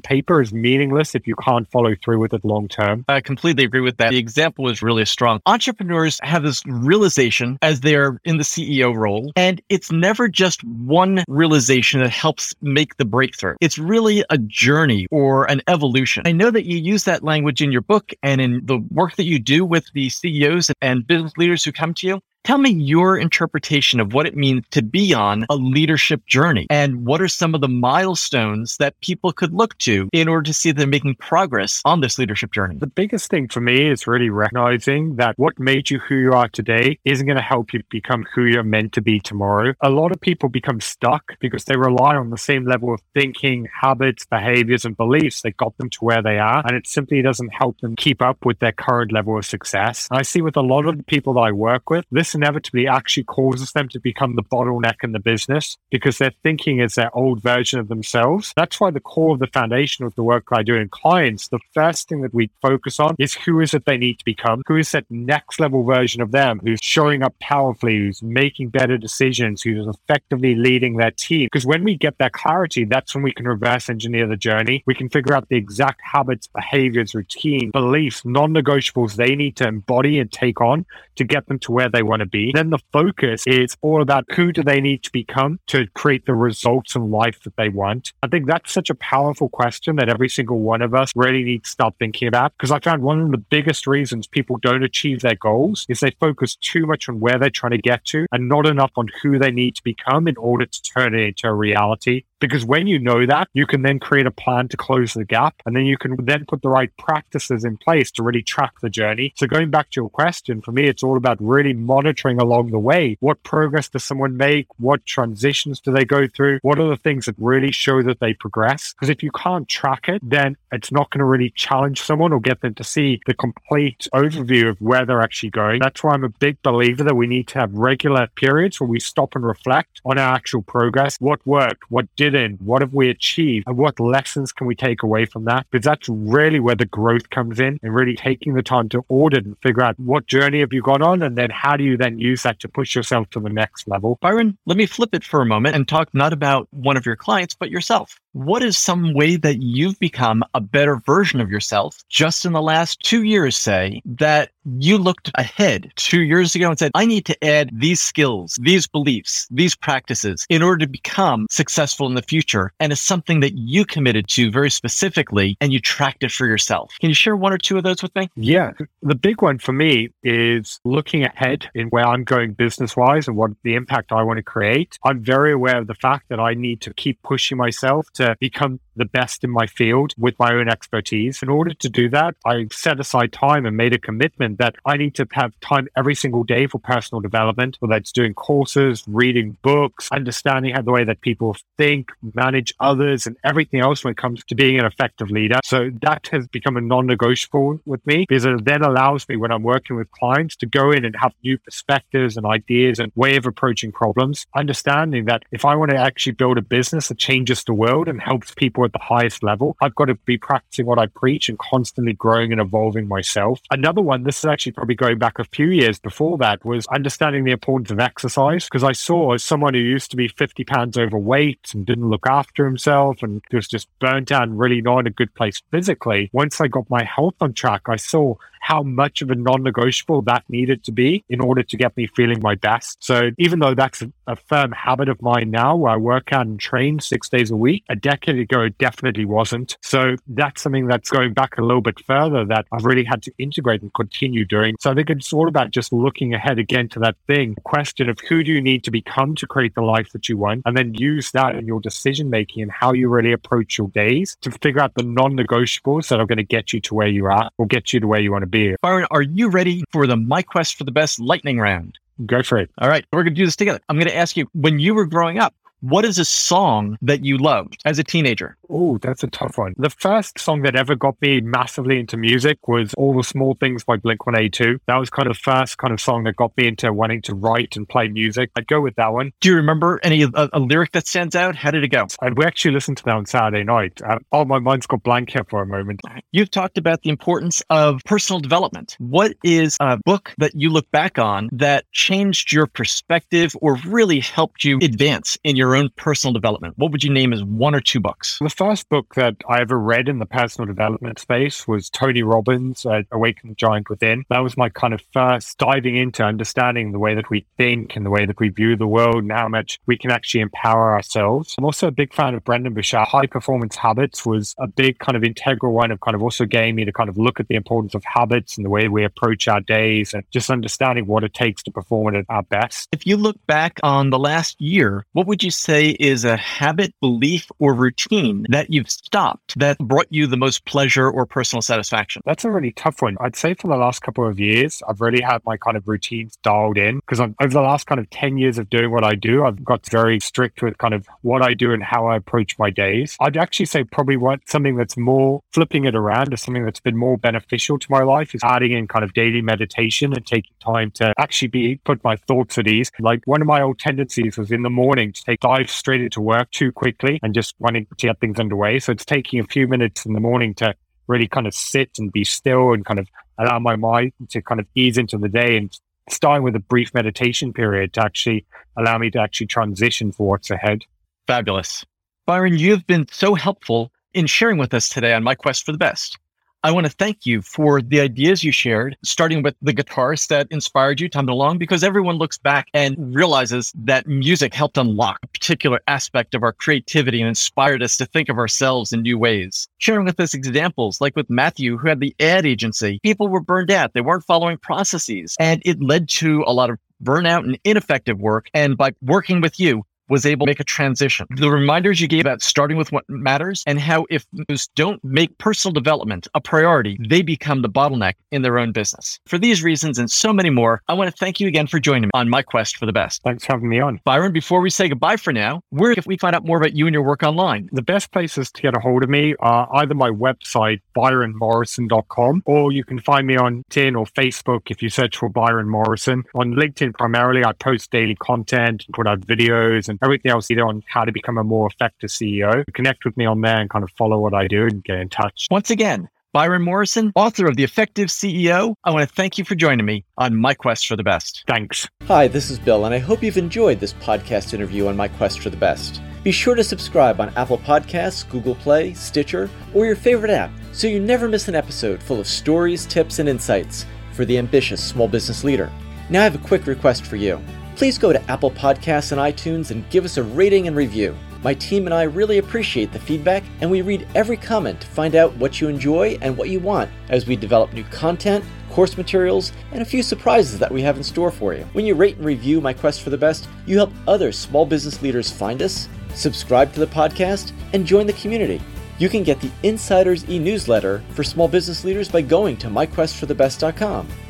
paper 0.00 0.40
is 0.40 0.52
meaningless 0.52 1.14
if 1.14 1.26
you 1.26 1.34
can't 1.36 1.70
follow 1.70 1.94
through 2.02 2.18
with 2.18 2.34
it 2.34 2.44
long 2.44 2.68
term. 2.68 3.04
I 3.08 3.20
completely 3.20 3.64
agree 3.64 3.80
with 3.80 3.96
that. 3.98 4.10
The 4.10 4.18
example 4.18 4.68
is 4.68 4.82
really 4.82 5.04
strong. 5.04 5.40
Entrepreneurs 5.46 6.18
have 6.22 6.42
this 6.42 6.62
realization 6.66 7.58
as 7.62 7.80
they're 7.80 8.20
in 8.24 8.38
the 8.38 8.44
CEO 8.44 8.94
role, 8.94 9.32
and 9.36 9.60
it's 9.68 9.90
never 9.92 10.28
just 10.28 10.62
one 10.64 11.19
realization 11.28 12.00
that 12.00 12.10
helps 12.10 12.54
make 12.60 12.96
the 12.96 13.04
breakthrough. 13.04 13.56
It's 13.60 13.78
really 13.78 14.24
a 14.30 14.38
journey 14.38 15.06
or 15.10 15.50
an 15.50 15.62
evolution. 15.68 16.22
I 16.26 16.32
know 16.32 16.50
that 16.50 16.64
you 16.64 16.78
use 16.78 17.04
that 17.04 17.22
language 17.22 17.62
in 17.62 17.72
your 17.72 17.82
book 17.82 18.12
and 18.22 18.40
in 18.40 18.60
the 18.64 18.78
work 18.90 19.16
that 19.16 19.24
you 19.24 19.38
do 19.38 19.64
with 19.64 19.90
the 19.94 20.08
CEOs 20.10 20.70
and 20.80 21.06
business 21.06 21.32
leaders 21.36 21.64
who 21.64 21.72
come 21.72 21.94
to 21.94 22.06
you. 22.06 22.20
Tell 22.42 22.56
me 22.56 22.70
your 22.70 23.18
interpretation 23.18 24.00
of 24.00 24.14
what 24.14 24.26
it 24.26 24.34
means 24.34 24.64
to 24.70 24.82
be 24.82 25.12
on 25.12 25.44
a 25.50 25.56
leadership 25.56 26.24
journey 26.26 26.66
and 26.70 27.04
what 27.04 27.20
are 27.20 27.28
some 27.28 27.54
of 27.54 27.60
the 27.60 27.68
milestones 27.68 28.78
that 28.78 28.98
people 29.02 29.30
could 29.30 29.52
look 29.52 29.76
to 29.78 30.08
in 30.14 30.26
order 30.26 30.44
to 30.44 30.54
see 30.54 30.72
them 30.72 30.88
making 30.88 31.16
progress 31.16 31.82
on 31.84 32.00
this 32.00 32.18
leadership 32.18 32.50
journey. 32.50 32.76
The 32.78 32.86
biggest 32.86 33.30
thing 33.30 33.48
for 33.48 33.60
me 33.60 33.90
is 33.90 34.06
really 34.06 34.30
recognizing 34.30 35.16
that 35.16 35.38
what 35.38 35.58
made 35.58 35.90
you 35.90 35.98
who 35.98 36.14
you 36.14 36.32
are 36.32 36.48
today 36.48 36.98
isn't 37.04 37.26
going 37.26 37.36
to 37.36 37.42
help 37.42 37.74
you 37.74 37.82
become 37.90 38.26
who 38.34 38.46
you're 38.46 38.62
meant 38.62 38.94
to 38.94 39.02
be 39.02 39.20
tomorrow. 39.20 39.74
A 39.82 39.90
lot 39.90 40.10
of 40.10 40.20
people 40.20 40.48
become 40.48 40.80
stuck 40.80 41.38
because 41.40 41.64
they 41.64 41.76
rely 41.76 42.16
on 42.16 42.30
the 42.30 42.38
same 42.38 42.64
level 42.64 42.94
of 42.94 43.02
thinking, 43.12 43.68
habits, 43.80 44.24
behaviors, 44.24 44.86
and 44.86 44.96
beliefs 44.96 45.42
that 45.42 45.58
got 45.58 45.76
them 45.76 45.90
to 45.90 45.98
where 46.00 46.22
they 46.22 46.38
are. 46.38 46.62
And 46.66 46.74
it 46.74 46.86
simply 46.86 47.20
doesn't 47.20 47.52
help 47.52 47.78
them 47.80 47.96
keep 47.96 48.22
up 48.22 48.46
with 48.46 48.60
their 48.60 48.72
current 48.72 49.12
level 49.12 49.36
of 49.36 49.44
success. 49.44 50.08
I 50.10 50.22
see 50.22 50.40
with 50.40 50.56
a 50.56 50.62
lot 50.62 50.86
of 50.86 50.96
the 50.96 51.04
people 51.04 51.34
that 51.34 51.40
I 51.40 51.52
work 51.52 51.90
with, 51.90 52.06
this 52.10 52.29
inevitably 52.34 52.86
actually 52.86 53.24
causes 53.24 53.72
them 53.72 53.88
to 53.90 54.00
become 54.00 54.36
the 54.36 54.42
bottleneck 54.42 54.96
in 55.02 55.12
the 55.12 55.18
business 55.18 55.76
because 55.90 56.18
their 56.18 56.32
thinking 56.42 56.80
is 56.80 56.94
their 56.94 57.14
old 57.16 57.42
version 57.42 57.78
of 57.80 57.88
themselves. 57.88 58.52
That's 58.56 58.80
why 58.80 58.90
the 58.90 59.00
core 59.00 59.34
of 59.34 59.40
the 59.40 59.46
foundation 59.46 60.04
of 60.04 60.14
the 60.14 60.22
work 60.22 60.46
I 60.52 60.62
do 60.62 60.74
in 60.74 60.88
clients, 60.88 61.48
the 61.48 61.58
first 61.74 62.08
thing 62.08 62.22
that 62.22 62.34
we 62.34 62.50
focus 62.62 63.00
on 63.00 63.16
is 63.18 63.34
who 63.34 63.60
is 63.60 63.74
it 63.74 63.84
they 63.84 63.96
need 63.96 64.18
to 64.18 64.24
become? 64.24 64.62
Who 64.66 64.76
is 64.76 64.92
that 64.92 65.06
next 65.10 65.60
level 65.60 65.84
version 65.84 66.22
of 66.22 66.32
them 66.32 66.60
who's 66.62 66.80
showing 66.82 67.22
up 67.22 67.38
powerfully, 67.40 67.98
who's 67.98 68.22
making 68.22 68.68
better 68.68 68.98
decisions, 68.98 69.62
who's 69.62 69.86
effectively 69.86 70.54
leading 70.54 70.96
their 70.96 71.10
team? 71.10 71.48
Because 71.50 71.66
when 71.66 71.84
we 71.84 71.96
get 71.96 72.18
that 72.18 72.32
clarity, 72.32 72.84
that's 72.84 73.14
when 73.14 73.22
we 73.22 73.32
can 73.32 73.46
reverse 73.46 73.88
engineer 73.88 74.26
the 74.26 74.36
journey. 74.36 74.82
We 74.86 74.94
can 74.94 75.08
figure 75.08 75.34
out 75.34 75.48
the 75.48 75.56
exact 75.56 76.00
habits, 76.02 76.46
behaviors, 76.46 77.14
routine, 77.14 77.70
beliefs, 77.70 78.24
non 78.24 78.54
negotiables 78.54 79.16
they 79.16 79.34
need 79.34 79.56
to 79.56 79.66
embody 79.68 80.18
and 80.18 80.30
take 80.30 80.60
on 80.60 80.86
to 81.16 81.24
get 81.24 81.46
them 81.46 81.58
to 81.60 81.72
where 81.72 81.88
they 81.88 82.02
want 82.02 82.19
to 82.20 82.26
be. 82.26 82.52
Then 82.54 82.70
the 82.70 82.78
focus 82.92 83.42
is 83.46 83.76
all 83.82 84.02
about 84.02 84.24
who 84.32 84.52
do 84.52 84.62
they 84.62 84.80
need 84.80 85.02
to 85.04 85.12
become 85.12 85.58
to 85.68 85.86
create 85.94 86.26
the 86.26 86.34
results 86.34 86.94
in 86.94 87.10
life 87.10 87.42
that 87.44 87.56
they 87.56 87.68
want. 87.68 88.12
I 88.22 88.28
think 88.28 88.46
that's 88.46 88.72
such 88.72 88.90
a 88.90 88.94
powerful 88.94 89.48
question 89.48 89.96
that 89.96 90.08
every 90.08 90.28
single 90.28 90.60
one 90.60 90.82
of 90.82 90.94
us 90.94 91.12
really 91.14 91.42
needs 91.42 91.64
to 91.64 91.70
start 91.70 91.94
thinking 91.98 92.28
about 92.28 92.52
because 92.56 92.70
I 92.70 92.80
found 92.80 93.02
one 93.02 93.20
of 93.20 93.30
the 93.30 93.38
biggest 93.38 93.86
reasons 93.86 94.26
people 94.26 94.58
don't 94.58 94.82
achieve 94.82 95.20
their 95.20 95.34
goals 95.34 95.86
is 95.88 96.00
they 96.00 96.12
focus 96.12 96.56
too 96.56 96.86
much 96.86 97.08
on 97.08 97.20
where 97.20 97.38
they're 97.38 97.50
trying 97.50 97.72
to 97.72 97.78
get 97.78 98.04
to 98.06 98.26
and 98.32 98.48
not 98.48 98.66
enough 98.66 98.92
on 98.96 99.08
who 99.22 99.38
they 99.38 99.50
need 99.50 99.76
to 99.76 99.82
become 99.82 100.28
in 100.28 100.36
order 100.36 100.66
to 100.66 100.82
turn 100.82 101.14
it 101.14 101.26
into 101.26 101.48
a 101.48 101.54
reality. 101.54 102.24
Because 102.40 102.64
when 102.64 102.86
you 102.86 102.98
know 102.98 103.26
that, 103.26 103.48
you 103.52 103.66
can 103.66 103.82
then 103.82 103.98
create 103.98 104.26
a 104.26 104.30
plan 104.30 104.68
to 104.68 104.76
close 104.76 105.14
the 105.14 105.24
gap 105.24 105.54
and 105.66 105.76
then 105.76 105.84
you 105.84 105.96
can 105.96 106.16
then 106.24 106.44
put 106.46 106.62
the 106.62 106.68
right 106.68 106.90
practices 106.96 107.64
in 107.64 107.76
place 107.76 108.10
to 108.12 108.22
really 108.22 108.42
track 108.42 108.72
the 108.80 108.90
journey. 108.90 109.32
So 109.36 109.46
going 109.46 109.70
back 109.70 109.90
to 109.90 110.00
your 110.00 110.10
question, 110.10 110.60
for 110.62 110.72
me, 110.72 110.88
it's 110.88 111.02
all 111.02 111.16
about 111.16 111.38
really 111.40 111.72
monitoring 111.72 112.40
along 112.40 112.70
the 112.70 112.78
way. 112.78 113.16
What 113.20 113.42
progress 113.42 113.88
does 113.88 114.04
someone 114.04 114.36
make? 114.36 114.66
What 114.78 115.04
transitions 115.06 115.80
do 115.80 115.92
they 115.92 116.04
go 116.04 116.26
through? 116.26 116.60
What 116.62 116.78
are 116.78 116.88
the 116.88 116.96
things 116.96 117.26
that 117.26 117.36
really 117.38 117.72
show 117.72 118.02
that 118.02 118.20
they 118.20 118.34
progress? 118.34 118.92
Because 118.92 119.10
if 119.10 119.22
you 119.22 119.30
can't 119.32 119.68
track 119.68 120.08
it, 120.08 120.20
then 120.22 120.56
it's 120.72 120.92
not 120.92 121.10
going 121.10 121.18
to 121.18 121.24
really 121.24 121.50
challenge 121.50 122.00
someone 122.00 122.32
or 122.32 122.40
get 122.40 122.60
them 122.60 122.74
to 122.74 122.84
see 122.84 123.20
the 123.26 123.34
complete 123.34 124.08
overview 124.14 124.68
of 124.68 124.80
where 124.80 125.04
they're 125.04 125.20
actually 125.20 125.50
going. 125.50 125.80
That's 125.80 126.02
why 126.02 126.12
I'm 126.12 126.24
a 126.24 126.28
big 126.28 126.62
believer 126.62 127.04
that 127.04 127.16
we 127.16 127.26
need 127.26 127.48
to 127.48 127.58
have 127.58 127.72
regular 127.74 128.28
periods 128.36 128.80
where 128.80 128.88
we 128.88 129.00
stop 129.00 129.34
and 129.34 129.44
reflect 129.44 130.00
on 130.04 130.18
our 130.18 130.34
actual 130.34 130.62
progress. 130.62 131.16
What 131.20 131.44
worked? 131.46 131.90
What 131.90 132.14
didn't? 132.30 132.62
What 132.62 132.82
have 132.82 132.94
we 132.94 133.08
achieved? 133.10 133.66
And 133.66 133.76
what 133.76 134.00
lessons 134.00 134.52
can 134.52 134.66
we 134.66 134.74
take 134.74 135.02
away 135.02 135.26
from 135.26 135.44
that? 135.44 135.66
Because 135.70 135.84
that's 135.84 136.08
really 136.08 136.60
where 136.60 136.74
the 136.74 136.86
growth 136.86 137.30
comes 137.30 137.60
in 137.60 137.78
and 137.82 137.94
really 137.94 138.16
taking 138.16 138.54
the 138.54 138.62
time 138.62 138.88
to 138.90 139.04
audit 139.08 139.44
and 139.44 139.56
figure 139.62 139.82
out 139.82 139.98
what 139.98 140.26
journey 140.26 140.60
have 140.60 140.72
you 140.72 140.82
gone 140.82 141.02
on 141.02 141.22
and 141.22 141.36
then 141.36 141.50
how 141.50 141.76
do 141.76 141.84
you 141.84 141.96
then 141.96 142.18
use 142.18 142.42
that 142.42 142.60
to 142.60 142.68
push 142.68 142.94
yourself 142.94 143.28
to 143.30 143.40
the 143.40 143.48
next 143.48 143.88
level. 143.88 144.18
Byron, 144.20 144.56
let 144.66 144.76
me 144.76 144.86
flip 144.86 145.14
it 145.14 145.24
for 145.24 145.40
a 145.40 145.46
moment 145.46 145.76
and 145.76 145.86
talk 145.86 146.08
not 146.14 146.32
about 146.32 146.68
one 146.70 146.96
of 146.96 147.06
your 147.06 147.16
clients, 147.16 147.54
but 147.54 147.70
yourself. 147.70 148.18
What 148.32 148.62
is 148.62 148.78
some 148.78 149.12
way 149.12 149.34
that 149.36 149.60
you've 149.60 149.98
become 149.98 150.44
a 150.54 150.60
better 150.60 150.96
version 151.04 151.40
of 151.40 151.50
yourself 151.50 152.04
just 152.08 152.44
in 152.44 152.52
the 152.52 152.62
last 152.62 153.00
two 153.00 153.24
years, 153.24 153.56
say, 153.56 154.00
that 154.04 154.50
you 154.78 154.98
looked 154.98 155.32
ahead 155.34 155.90
two 155.96 156.20
years 156.20 156.54
ago 156.54 156.68
and 156.68 156.78
said, 156.78 156.92
I 156.94 157.06
need 157.06 157.24
to 157.26 157.44
add 157.44 157.70
these 157.72 158.00
skills, 158.00 158.56
these 158.62 158.86
beliefs, 158.86 159.48
these 159.50 159.74
practices 159.74 160.46
in 160.48 160.62
order 160.62 160.84
to 160.84 160.86
become 160.86 161.48
successful 161.50 162.06
in 162.06 162.14
the 162.14 162.22
future? 162.22 162.72
And 162.78 162.92
it's 162.92 163.00
something 163.00 163.40
that 163.40 163.56
you 163.56 163.84
committed 163.84 164.28
to 164.28 164.50
very 164.52 164.70
specifically 164.70 165.56
and 165.60 165.72
you 165.72 165.80
tracked 165.80 166.22
it 166.22 166.30
for 166.30 166.46
yourself. 166.46 166.92
Can 167.00 167.10
you 167.10 167.14
share 167.14 167.34
one 167.34 167.52
or 167.52 167.58
two 167.58 167.78
of 167.78 167.82
those 167.82 168.00
with 168.00 168.14
me? 168.14 168.30
Yeah. 168.36 168.72
The 169.02 169.16
big 169.16 169.42
one 169.42 169.58
for 169.58 169.72
me 169.72 170.10
is 170.22 170.78
looking 170.84 171.24
ahead 171.24 171.68
in 171.74 171.88
where 171.88 172.06
I'm 172.06 172.22
going 172.22 172.52
business 172.52 172.96
wise 172.96 173.26
and 173.26 173.36
what 173.36 173.50
the 173.64 173.74
impact 173.74 174.12
I 174.12 174.22
want 174.22 174.36
to 174.36 174.42
create. 174.44 174.98
I'm 175.04 175.20
very 175.20 175.52
aware 175.52 175.78
of 175.78 175.88
the 175.88 175.94
fact 175.94 176.28
that 176.28 176.38
I 176.38 176.54
need 176.54 176.80
to 176.82 176.94
keep 176.94 177.20
pushing 177.22 177.56
myself 177.56 178.06
to 178.14 178.19
become 178.40 178.80
the 179.00 179.04
best 179.06 179.42
in 179.42 179.50
my 179.50 179.66
field 179.66 180.14
with 180.16 180.38
my 180.38 180.52
own 180.52 180.68
expertise. 180.68 181.42
In 181.42 181.48
order 181.48 181.74
to 181.74 181.88
do 181.88 182.08
that, 182.10 182.36
I 182.44 182.68
set 182.70 183.00
aside 183.00 183.32
time 183.32 183.66
and 183.66 183.76
made 183.76 183.94
a 183.94 183.98
commitment 183.98 184.58
that 184.58 184.76
I 184.84 184.96
need 184.96 185.14
to 185.16 185.26
have 185.32 185.58
time 185.60 185.88
every 185.96 186.14
single 186.14 186.44
day 186.44 186.66
for 186.66 186.78
personal 186.78 187.20
development, 187.20 187.76
whether 187.80 187.96
it's 187.96 188.12
doing 188.12 188.34
courses, 188.34 189.02
reading 189.08 189.56
books, 189.62 190.08
understanding 190.12 190.74
how 190.74 190.82
the 190.82 190.92
way 190.92 191.04
that 191.04 191.22
people 191.22 191.56
think, 191.78 192.12
manage 192.34 192.72
others, 192.78 193.26
and 193.26 193.36
everything 193.42 193.80
else 193.80 194.04
when 194.04 194.12
it 194.12 194.18
comes 194.18 194.44
to 194.44 194.54
being 194.54 194.78
an 194.78 194.84
effective 194.84 195.30
leader. 195.30 195.58
So 195.64 195.90
that 196.02 196.28
has 196.28 196.46
become 196.48 196.76
a 196.76 196.80
non 196.80 197.06
negotiable 197.06 197.80
with 197.86 198.06
me 198.06 198.26
because 198.28 198.44
it 198.44 198.64
then 198.64 198.82
allows 198.82 199.28
me 199.28 199.36
when 199.36 199.50
I'm 199.50 199.62
working 199.62 199.96
with 199.96 200.10
clients 200.12 200.56
to 200.56 200.66
go 200.66 200.92
in 200.92 201.04
and 201.04 201.16
have 201.16 201.32
new 201.42 201.58
perspectives 201.58 202.36
and 202.36 202.46
ideas 202.46 202.98
and 202.98 203.10
way 203.14 203.36
of 203.36 203.46
approaching 203.46 203.92
problems, 203.92 204.46
understanding 204.54 205.24
that 205.24 205.44
if 205.50 205.64
I 205.64 205.74
want 205.74 205.90
to 205.90 205.96
actually 205.96 206.32
build 206.32 206.58
a 206.58 206.62
business 206.62 207.08
that 207.08 207.18
changes 207.18 207.64
the 207.64 207.74
world 207.74 208.08
and 208.08 208.20
helps 208.20 208.54
people 208.54 208.84
at 208.90 209.00
the 209.00 209.04
highest 209.04 209.42
level, 209.42 209.76
I've 209.80 209.94
got 209.94 210.06
to 210.06 210.14
be 210.14 210.38
practicing 210.38 210.86
what 210.86 210.98
I 210.98 211.06
preach 211.06 211.48
and 211.48 211.58
constantly 211.58 212.12
growing 212.12 212.52
and 212.52 212.60
evolving 212.60 213.08
myself. 213.08 213.60
Another 213.70 214.00
one, 214.02 214.24
this 214.24 214.38
is 214.38 214.44
actually 214.44 214.72
probably 214.72 214.94
going 214.94 215.18
back 215.18 215.38
a 215.38 215.44
few 215.44 215.68
years 215.68 215.98
before 215.98 216.38
that, 216.38 216.64
was 216.64 216.86
understanding 216.88 217.44
the 217.44 217.52
importance 217.52 217.90
of 217.90 218.00
exercise 218.00 218.64
because 218.64 218.84
I 218.84 218.92
saw 218.92 219.34
as 219.34 219.42
someone 219.42 219.74
who 219.74 219.80
used 219.80 220.10
to 220.10 220.16
be 220.16 220.28
50 220.28 220.64
pounds 220.64 220.98
overweight 220.98 221.70
and 221.74 221.86
didn't 221.86 222.08
look 222.08 222.26
after 222.26 222.64
himself 222.64 223.22
and 223.22 223.42
was 223.52 223.68
just 223.68 223.88
burnt 224.00 224.32
out 224.32 224.44
and 224.44 224.58
really 224.58 224.80
not 224.80 225.00
in 225.00 225.06
a 225.06 225.10
good 225.10 225.34
place 225.34 225.62
physically. 225.70 226.30
Once 226.32 226.60
I 226.60 226.68
got 226.68 226.90
my 226.90 227.04
health 227.04 227.34
on 227.40 227.52
track, 227.52 227.82
I 227.86 227.96
saw 227.96 228.34
how 228.60 228.82
much 228.82 229.22
of 229.22 229.30
a 229.30 229.34
non 229.34 229.62
negotiable 229.62 230.22
that 230.22 230.44
needed 230.48 230.84
to 230.84 230.92
be 230.92 231.24
in 231.28 231.40
order 231.40 231.62
to 231.62 231.76
get 231.76 231.96
me 231.96 232.06
feeling 232.06 232.40
my 232.40 232.54
best. 232.54 233.02
So 233.02 233.30
even 233.38 233.58
though 233.58 233.74
that's 233.74 234.02
a, 234.02 234.12
a 234.26 234.36
firm 234.36 234.72
habit 234.72 235.08
of 235.08 235.20
mine 235.20 235.50
now 235.50 235.76
where 235.76 235.92
I 235.92 235.96
work 235.96 236.32
out 236.32 236.46
and 236.46 236.60
train 236.60 237.00
six 237.00 237.28
days 237.28 237.50
a 237.50 237.56
week, 237.56 237.84
a 237.88 237.96
decade 237.96 238.38
ago, 238.38 238.62
it 238.62 238.78
definitely 238.78 239.24
wasn't. 239.24 239.76
So 239.82 240.16
that's 240.28 240.62
something 240.62 240.86
that's 240.86 241.10
going 241.10 241.34
back 241.34 241.58
a 241.58 241.62
little 241.62 241.80
bit 241.80 241.98
further 242.00 242.44
that 242.44 242.66
I've 242.72 242.84
really 242.84 243.04
had 243.04 243.22
to 243.24 243.32
integrate 243.38 243.82
and 243.82 243.92
continue 243.94 244.44
doing. 244.44 244.76
So 244.78 244.90
I 244.90 244.94
think 244.94 245.10
it's 245.10 245.32
all 245.32 245.48
about 245.48 245.70
just 245.70 245.92
looking 245.92 246.34
ahead 246.34 246.58
again 246.58 246.88
to 246.90 246.98
that 247.00 247.16
thing 247.26 247.56
question 247.64 248.08
of 248.08 248.18
who 248.20 248.44
do 248.44 248.52
you 248.52 248.60
need 248.60 248.84
to 248.84 248.90
become 248.90 249.34
to 249.36 249.46
create 249.46 249.74
the 249.74 249.82
life 249.82 250.12
that 250.12 250.28
you 250.28 250.36
want, 250.36 250.62
and 250.66 250.76
then 250.76 250.94
use 250.94 251.30
that 251.32 251.56
in 251.56 251.66
your 251.66 251.80
decision 251.80 252.30
making 252.30 252.62
and 252.62 252.70
how 252.70 252.92
you 252.92 253.08
really 253.08 253.32
approach 253.32 253.78
your 253.78 253.88
days 253.88 254.36
to 254.42 254.50
figure 254.50 254.80
out 254.80 254.94
the 254.94 255.02
non 255.02 255.36
negotiables 255.36 256.08
that 256.08 256.20
are 256.20 256.26
going 256.26 256.38
to 256.38 256.44
get 256.44 256.72
you 256.72 256.80
to 256.80 256.94
where 256.94 257.08
you're 257.08 257.30
or 257.58 257.66
get 257.66 257.92
you 257.92 258.00
to 258.00 258.06
where 258.06 258.20
you 258.20 258.32
want 258.32 258.42
to 258.42 258.46
be. 258.50 258.74
Byron, 258.82 259.06
are 259.10 259.22
you 259.22 259.48
ready 259.48 259.84
for 259.92 260.06
the 260.06 260.16
My 260.16 260.42
Quest 260.42 260.76
for 260.76 260.84
the 260.84 260.92
Best 260.92 261.20
lightning 261.20 261.58
round? 261.58 261.98
Go 262.26 262.42
for 262.42 262.58
it. 262.58 262.70
All 262.78 262.88
right, 262.88 263.04
we're 263.12 263.22
going 263.22 263.34
to 263.34 263.40
do 263.40 263.46
this 263.46 263.56
together. 263.56 263.80
I'm 263.88 263.96
going 263.96 264.08
to 264.08 264.16
ask 264.16 264.36
you 264.36 264.46
when 264.52 264.78
you 264.78 264.94
were 264.94 265.06
growing 265.06 265.38
up, 265.38 265.54
what 265.80 266.04
is 266.04 266.18
a 266.18 266.24
song 266.24 266.98
that 267.00 267.24
you 267.24 267.38
loved 267.38 267.80
as 267.86 267.98
a 267.98 268.04
teenager? 268.04 268.56
Oh, 268.72 268.98
that's 268.98 269.24
a 269.24 269.26
tough 269.26 269.58
one. 269.58 269.74
The 269.76 269.90
first 269.90 270.38
song 270.38 270.62
that 270.62 270.76
ever 270.76 270.94
got 270.94 271.20
me 271.20 271.40
massively 271.40 271.98
into 271.98 272.16
music 272.16 272.68
was 272.68 272.94
All 272.94 273.16
the 273.16 273.24
Small 273.24 273.54
Things 273.54 273.82
by 273.82 273.96
Blink 273.96 274.26
182. 274.26 274.80
That 274.86 274.96
was 274.96 275.10
kind 275.10 275.28
of 275.28 275.34
the 275.34 275.40
first 275.40 275.78
kind 275.78 275.92
of 275.92 276.00
song 276.00 276.22
that 276.24 276.36
got 276.36 276.56
me 276.56 276.68
into 276.68 276.92
wanting 276.92 277.22
to 277.22 277.34
write 277.34 277.76
and 277.76 277.88
play 277.88 278.06
music. 278.08 278.50
I'd 278.56 278.68
go 278.68 278.80
with 278.80 278.94
that 278.94 279.12
one. 279.12 279.32
Do 279.40 279.48
you 279.48 279.56
remember 279.56 279.98
any 280.04 280.22
a, 280.22 280.30
a 280.52 280.60
lyric 280.60 280.92
that 280.92 281.08
stands 281.08 281.34
out? 281.34 281.56
How 281.56 281.72
did 281.72 281.82
it 281.82 281.88
go? 281.88 282.06
And 282.22 282.38
we 282.38 282.44
actually 282.44 282.70
listened 282.70 282.98
to 282.98 283.04
that 283.04 283.16
on 283.16 283.26
Saturday 283.26 283.64
night. 283.64 284.00
Uh, 284.02 284.18
oh, 284.30 284.44
my 284.44 284.60
mind's 284.60 284.86
got 284.86 285.02
blank 285.02 285.30
here 285.30 285.44
for 285.48 285.62
a 285.62 285.66
moment. 285.66 286.00
You've 286.30 286.50
talked 286.50 286.78
about 286.78 287.02
the 287.02 287.10
importance 287.10 287.62
of 287.70 288.00
personal 288.04 288.38
development. 288.38 288.94
What 289.00 289.32
is 289.42 289.76
a 289.80 289.98
book 290.04 290.32
that 290.38 290.54
you 290.54 290.70
look 290.70 290.88
back 290.92 291.18
on 291.18 291.48
that 291.52 291.90
changed 291.90 292.52
your 292.52 292.68
perspective 292.68 293.56
or 293.60 293.76
really 293.86 294.20
helped 294.20 294.62
you 294.64 294.78
advance 294.80 295.36
in 295.42 295.56
your 295.56 295.74
own 295.74 295.90
personal 295.96 296.32
development? 296.32 296.74
What 296.76 296.92
would 296.92 297.02
you 297.02 297.10
name 297.10 297.32
as 297.32 297.42
one 297.42 297.74
or 297.74 297.80
two 297.80 297.98
books? 297.98 298.38
The 298.40 298.59
first 298.60 298.90
book 298.90 299.14
that 299.14 299.36
I 299.48 299.62
ever 299.62 299.80
read 299.80 300.06
in 300.06 300.18
the 300.18 300.26
personal 300.26 300.66
development 300.66 301.18
space 301.18 301.66
was 301.66 301.88
Tony 301.88 302.22
Robbins' 302.22 302.84
uh, 302.84 303.04
Awaken 303.10 303.48
the 303.48 303.54
Giant 303.54 303.88
Within. 303.88 304.26
That 304.28 304.40
was 304.40 304.54
my 304.54 304.68
kind 304.68 304.92
of 304.92 305.00
first 305.14 305.56
diving 305.56 305.96
into 305.96 306.22
understanding 306.22 306.92
the 306.92 306.98
way 306.98 307.14
that 307.14 307.30
we 307.30 307.46
think 307.56 307.96
and 307.96 308.04
the 308.04 308.10
way 308.10 308.26
that 308.26 308.38
we 308.38 308.50
view 308.50 308.76
the 308.76 308.86
world 308.86 309.22
and 309.22 309.32
how 309.32 309.48
much 309.48 309.80
we 309.86 309.96
can 309.96 310.10
actually 310.10 310.42
empower 310.42 310.92
ourselves. 310.92 311.54
I'm 311.56 311.64
also 311.64 311.86
a 311.86 311.90
big 311.90 312.12
fan 312.12 312.34
of 312.34 312.44
Brendon 312.44 312.74
Burchard. 312.74 313.08
High 313.08 313.28
Performance 313.28 313.76
Habits 313.76 314.26
was 314.26 314.54
a 314.58 314.66
big 314.66 314.98
kind 314.98 315.16
of 315.16 315.24
integral 315.24 315.72
one 315.72 315.90
of 315.90 316.00
kind 316.00 316.14
of 316.14 316.22
also 316.22 316.44
getting 316.44 316.74
me 316.74 316.84
to 316.84 316.92
kind 316.92 317.08
of 317.08 317.16
look 317.16 317.40
at 317.40 317.48
the 317.48 317.54
importance 317.54 317.94
of 317.94 318.04
habits 318.04 318.58
and 318.58 318.66
the 318.66 318.70
way 318.70 318.88
we 318.88 319.04
approach 319.04 319.48
our 319.48 319.62
days 319.62 320.12
and 320.12 320.22
just 320.32 320.50
understanding 320.50 321.06
what 321.06 321.24
it 321.24 321.32
takes 321.32 321.62
to 321.62 321.70
perform 321.70 322.14
at 322.14 322.26
our 322.28 322.42
best. 322.42 322.90
If 322.92 323.06
you 323.06 323.16
look 323.16 323.38
back 323.46 323.80
on 323.82 324.10
the 324.10 324.18
last 324.18 324.60
year, 324.60 325.06
what 325.12 325.26
would 325.26 325.42
you 325.42 325.50
say 325.50 325.96
is 325.98 326.26
a 326.26 326.36
habit, 326.36 326.92
belief, 327.00 327.50
or 327.58 327.72
routine 327.72 328.44
that 328.50 328.70
you've 328.70 328.90
stopped 328.90 329.58
that 329.58 329.78
brought 329.78 330.06
you 330.10 330.26
the 330.26 330.36
most 330.36 330.64
pleasure 330.64 331.08
or 331.08 331.24
personal 331.24 331.62
satisfaction? 331.62 332.20
That's 332.26 332.44
a 332.44 332.50
really 332.50 332.72
tough 332.72 333.00
one. 333.00 333.16
I'd 333.20 333.36
say 333.36 333.54
for 333.54 333.68
the 333.68 333.76
last 333.76 334.02
couple 334.02 334.26
of 334.26 334.40
years, 334.40 334.82
I've 334.88 335.00
really 335.00 335.20
had 335.20 335.40
my 335.46 335.56
kind 335.56 335.76
of 335.76 335.86
routines 335.86 336.36
dialed 336.42 336.76
in 336.76 336.96
because 336.96 337.20
over 337.20 337.52
the 337.52 337.60
last 337.60 337.86
kind 337.86 338.00
of 338.00 338.10
10 338.10 338.38
years 338.38 338.58
of 338.58 338.68
doing 338.68 338.90
what 338.90 339.04
I 339.04 339.14
do, 339.14 339.44
I've 339.44 339.64
got 339.64 339.88
very 339.88 340.18
strict 340.20 340.62
with 340.62 340.78
kind 340.78 340.94
of 340.94 341.06
what 341.22 341.42
I 341.42 341.54
do 341.54 341.72
and 341.72 341.82
how 341.82 342.06
I 342.06 342.16
approach 342.16 342.58
my 342.58 342.70
days. 342.70 343.16
I'd 343.20 343.36
actually 343.36 343.66
say 343.66 343.84
probably 343.84 344.16
what 344.16 344.40
something 344.46 344.76
that's 344.76 344.96
more 344.96 345.42
flipping 345.52 345.84
it 345.84 345.94
around 345.94 346.30
to 346.30 346.36
something 346.36 346.64
that's 346.64 346.80
been 346.80 346.96
more 346.96 347.16
beneficial 347.16 347.78
to 347.78 347.86
my 347.88 348.02
life 348.02 348.34
is 348.34 348.42
adding 348.42 348.72
in 348.72 348.88
kind 348.88 349.04
of 349.04 349.14
daily 349.14 349.42
meditation 349.42 350.12
and 350.12 350.26
taking 350.26 350.52
time 350.60 350.90
to 350.92 351.14
actually 351.18 351.48
be 351.48 351.76
put 351.84 352.02
my 352.02 352.16
thoughts 352.16 352.58
at 352.58 352.66
ease. 352.66 352.90
Like 352.98 353.22
one 353.26 353.40
of 353.40 353.46
my 353.46 353.62
old 353.62 353.78
tendencies 353.78 354.36
was 354.36 354.50
in 354.50 354.62
the 354.62 354.70
morning 354.70 355.12
to 355.12 355.22
take 355.22 355.40
dive 355.40 355.70
straight 355.70 356.00
into 356.00 356.20
work 356.20 356.50
too 356.50 356.72
quickly 356.72 357.20
and 357.22 357.32
just 357.32 357.54
wanting 357.60 357.86
to 357.96 358.06
get 358.06 358.18
things 358.18 358.39
underway. 358.40 358.78
So 358.78 358.92
it's 358.92 359.04
taking 359.04 359.38
a 359.38 359.44
few 359.44 359.68
minutes 359.68 360.04
in 360.06 360.14
the 360.14 360.20
morning 360.20 360.54
to 360.54 360.74
really 361.06 361.28
kind 361.28 361.46
of 361.46 361.54
sit 361.54 361.90
and 361.98 362.12
be 362.12 362.24
still 362.24 362.72
and 362.72 362.84
kind 362.84 362.98
of 362.98 363.08
allow 363.38 363.58
my 363.58 363.76
mind 363.76 364.12
to 364.30 364.42
kind 364.42 364.60
of 364.60 364.66
ease 364.74 364.98
into 364.98 365.18
the 365.18 365.28
day 365.28 365.56
and 365.56 365.76
starting 366.08 366.42
with 366.42 366.56
a 366.56 366.60
brief 366.60 366.92
meditation 366.94 367.52
period 367.52 367.92
to 367.92 368.02
actually 368.02 368.44
allow 368.76 368.98
me 368.98 369.10
to 369.10 369.20
actually 369.20 369.46
transition 369.46 370.12
for 370.12 370.28
what's 370.28 370.50
ahead. 370.50 370.82
Fabulous. 371.26 371.84
Byron, 372.26 372.58
you've 372.58 372.86
been 372.86 373.06
so 373.10 373.34
helpful 373.34 373.90
in 374.14 374.26
sharing 374.26 374.58
with 374.58 374.74
us 374.74 374.88
today 374.88 375.14
on 375.14 375.22
my 375.22 375.34
quest 375.34 375.64
for 375.64 375.72
the 375.72 375.78
best. 375.78 376.18
I 376.62 376.72
want 376.72 376.84
to 376.84 376.92
thank 376.92 377.24
you 377.24 377.40
for 377.40 377.80
the 377.80 378.00
ideas 378.00 378.44
you 378.44 378.52
shared, 378.52 378.94
starting 379.02 379.42
with 379.42 379.54
the 379.62 379.72
guitarist 379.72 380.28
that 380.28 380.46
inspired 380.50 381.00
you, 381.00 381.08
Tom 381.08 381.26
DeLonge, 381.26 381.58
because 381.58 381.82
everyone 381.82 382.16
looks 382.16 382.36
back 382.36 382.68
and 382.74 383.14
realizes 383.14 383.72
that 383.76 384.06
music 384.06 384.52
helped 384.52 384.76
unlock 384.76 385.20
a 385.22 385.26
particular 385.28 385.80
aspect 385.86 386.34
of 386.34 386.42
our 386.42 386.52
creativity 386.52 387.22
and 387.22 387.28
inspired 387.28 387.82
us 387.82 387.96
to 387.96 388.04
think 388.04 388.28
of 388.28 388.36
ourselves 388.36 388.92
in 388.92 389.00
new 389.00 389.16
ways. 389.16 389.68
Sharing 389.78 390.04
with 390.04 390.20
us 390.20 390.34
examples 390.34 391.00
like 391.00 391.16
with 391.16 391.30
Matthew, 391.30 391.78
who 391.78 391.88
had 391.88 392.00
the 392.00 392.14
ad 392.20 392.44
agency, 392.44 393.00
people 393.02 393.28
were 393.28 393.40
burned 393.40 393.70
out. 393.70 393.94
They 393.94 394.02
weren't 394.02 394.26
following 394.26 394.58
processes 394.58 395.36
and 395.40 395.62
it 395.64 395.80
led 395.80 396.10
to 396.10 396.44
a 396.46 396.52
lot 396.52 396.68
of 396.68 396.78
burnout 397.02 397.44
and 397.44 397.58
ineffective 397.64 398.20
work. 398.20 398.48
And 398.52 398.76
by 398.76 398.92
working 399.00 399.40
with 399.40 399.58
you, 399.58 399.84
was 400.10 400.26
able 400.26 400.46
to 400.46 400.50
make 400.50 400.60
a 400.60 400.64
transition. 400.64 401.26
The 401.36 401.50
reminders 401.50 402.00
you 402.00 402.08
gave 402.08 402.22
about 402.22 402.42
starting 402.42 402.76
with 402.76 402.92
what 402.92 403.04
matters 403.08 403.62
and 403.66 403.80
how 403.80 404.06
if 404.10 404.26
those 404.48 404.66
don't 404.74 405.02
make 405.04 405.38
personal 405.38 405.72
development 405.72 406.28
a 406.34 406.40
priority, 406.40 406.98
they 407.08 407.22
become 407.22 407.62
the 407.62 407.68
bottleneck 407.68 408.14
in 408.30 408.42
their 408.42 408.58
own 408.58 408.72
business. 408.72 409.18
For 409.26 409.38
these 409.38 409.62
reasons 409.62 409.98
and 409.98 410.10
so 410.10 410.32
many 410.32 410.50
more, 410.50 410.82
I 410.88 410.94
want 410.94 411.10
to 411.10 411.16
thank 411.16 411.40
you 411.40 411.48
again 411.48 411.66
for 411.66 411.78
joining 411.78 412.08
me 412.08 412.10
on 412.14 412.28
my 412.28 412.42
quest 412.42 412.76
for 412.76 412.86
the 412.86 412.92
best. 412.92 413.22
Thanks 413.22 413.44
for 413.46 413.52
having 413.52 413.68
me 413.68 413.80
on. 413.80 414.00
Byron, 414.04 414.32
before 414.32 414.60
we 414.60 414.70
say 414.70 414.88
goodbye 414.88 415.16
for 415.16 415.32
now, 415.32 415.62
where 415.70 415.94
can 415.94 416.04
we 416.06 416.16
find 416.16 416.34
out 416.34 416.44
more 416.44 416.58
about 416.58 416.74
you 416.74 416.86
and 416.86 416.94
your 416.94 417.02
work 417.02 417.22
online? 417.22 417.68
The 417.72 417.82
best 417.82 418.10
places 418.12 418.50
to 418.52 418.62
get 418.62 418.76
a 418.76 418.80
hold 418.80 419.02
of 419.02 419.08
me 419.08 419.34
are 419.40 419.68
either 419.76 419.94
my 419.94 420.10
website, 420.10 420.80
byronmorrison.com, 420.96 422.42
or 422.46 422.72
you 422.72 422.84
can 422.84 422.98
find 422.98 423.26
me 423.26 423.36
on 423.36 423.64
LinkedIn 423.70 423.96
or 423.96 424.06
Facebook 424.06 424.70
if 424.70 424.82
you 424.82 424.88
search 424.88 425.16
for 425.16 425.28
Byron 425.28 425.68
Morrison. 425.68 426.24
On 426.34 426.54
LinkedIn, 426.54 426.94
primarily, 426.94 427.44
I 427.44 427.52
post 427.52 427.90
daily 427.90 428.16
content, 428.16 428.86
put 428.92 429.06
out 429.06 429.20
videos 429.20 429.88
and 429.88 429.99
everything 430.02 430.30
else 430.30 430.50
either 430.50 430.66
on 430.66 430.82
how 430.88 431.04
to 431.04 431.12
become 431.12 431.38
a 431.38 431.44
more 431.44 431.68
effective 431.68 432.10
CEO. 432.10 432.64
Connect 432.74 433.04
with 433.04 433.16
me 433.16 433.26
on 433.26 433.40
there 433.40 433.60
and 433.60 433.70
kind 433.70 433.82
of 433.82 433.90
follow 433.92 434.18
what 434.18 434.34
I 434.34 434.46
do 434.46 434.64
and 434.64 434.82
get 434.84 434.98
in 434.98 435.08
touch. 435.08 435.46
Once 435.50 435.70
again, 435.70 436.08
Byron 436.32 436.62
Morrison, 436.62 437.10
author 437.16 437.48
of 437.48 437.56
The 437.56 437.64
Effective 437.64 438.08
CEO. 438.08 438.74
I 438.84 438.92
want 438.92 439.08
to 439.08 439.14
thank 439.14 439.36
you 439.36 439.44
for 439.44 439.56
joining 439.56 439.84
me 439.84 440.04
on 440.16 440.36
my 440.36 440.54
quest 440.54 440.86
for 440.86 440.94
the 440.94 441.02
best. 441.02 441.42
Thanks. 441.48 441.88
Hi, 442.04 442.28
this 442.28 442.50
is 442.50 442.58
Bill, 442.58 442.84
and 442.84 442.94
I 442.94 442.98
hope 442.98 443.22
you've 443.22 443.36
enjoyed 443.36 443.80
this 443.80 443.94
podcast 443.94 444.54
interview 444.54 444.86
on 444.86 444.96
my 444.96 445.08
quest 445.08 445.40
for 445.40 445.50
the 445.50 445.56
best. 445.56 446.00
Be 446.22 446.30
sure 446.30 446.54
to 446.54 446.62
subscribe 446.62 447.20
on 447.20 447.30
Apple 447.30 447.58
Podcasts, 447.58 448.28
Google 448.28 448.54
Play, 448.54 448.94
Stitcher, 448.94 449.50
or 449.74 449.86
your 449.86 449.96
favorite 449.96 450.30
app 450.30 450.52
so 450.70 450.86
you 450.86 451.00
never 451.00 451.28
miss 451.28 451.48
an 451.48 451.56
episode 451.56 452.00
full 452.00 452.20
of 452.20 452.28
stories, 452.28 452.86
tips, 452.86 453.18
and 453.18 453.28
insights 453.28 453.84
for 454.12 454.24
the 454.24 454.38
ambitious 454.38 454.84
small 454.84 455.08
business 455.08 455.42
leader. 455.42 455.72
Now, 456.10 456.20
I 456.20 456.24
have 456.24 456.36
a 456.36 456.46
quick 456.46 456.66
request 456.66 457.06
for 457.06 457.16
you. 457.16 457.40
Please 457.76 457.96
go 457.96 458.12
to 458.12 458.30
Apple 458.30 458.50
Podcasts 458.50 459.12
and 459.12 459.20
iTunes 459.20 459.70
and 459.70 459.88
give 459.90 460.04
us 460.04 460.16
a 460.16 460.22
rating 460.22 460.66
and 460.66 460.76
review. 460.76 461.16
My 461.42 461.54
team 461.54 461.86
and 461.86 461.94
I 461.94 462.02
really 462.02 462.36
appreciate 462.36 462.92
the 462.92 462.98
feedback, 462.98 463.42
and 463.62 463.70
we 463.70 463.80
read 463.80 464.06
every 464.14 464.36
comment 464.36 464.82
to 464.82 464.86
find 464.86 465.14
out 465.14 465.34
what 465.36 465.60
you 465.60 465.68
enjoy 465.68 466.18
and 466.20 466.36
what 466.36 466.50
you 466.50 466.60
want 466.60 466.90
as 467.08 467.26
we 467.26 467.36
develop 467.36 467.72
new 467.72 467.84
content, 467.84 468.44
course 468.70 468.98
materials, 468.98 469.52
and 469.72 469.80
a 469.80 469.86
few 469.86 470.02
surprises 470.02 470.58
that 470.58 470.70
we 470.70 470.82
have 470.82 470.98
in 470.98 471.02
store 471.02 471.30
for 471.30 471.54
you. 471.54 471.64
When 471.72 471.86
you 471.86 471.94
rate 471.94 472.16
and 472.16 472.26
review 472.26 472.60
My 472.60 472.74
Quest 472.74 473.00
for 473.00 473.08
the 473.08 473.16
Best, 473.16 473.48
you 473.64 473.76
help 473.76 473.92
other 474.06 474.32
small 474.32 474.66
business 474.66 475.00
leaders 475.00 475.30
find 475.30 475.62
us, 475.62 475.88
subscribe 476.14 476.74
to 476.74 476.80
the 476.80 476.86
podcast, 476.86 477.52
and 477.72 477.86
join 477.86 478.06
the 478.06 478.12
community. 478.14 478.60
You 478.98 479.08
can 479.08 479.22
get 479.22 479.40
the 479.40 479.50
Insiders 479.62 480.28
e 480.28 480.38
newsletter 480.38 481.02
for 481.14 481.24
small 481.24 481.48
business 481.48 481.84
leaders 481.84 482.10
by 482.10 482.20
going 482.20 482.58
to 482.58 482.66
myquestforthebest.com. 482.68 484.06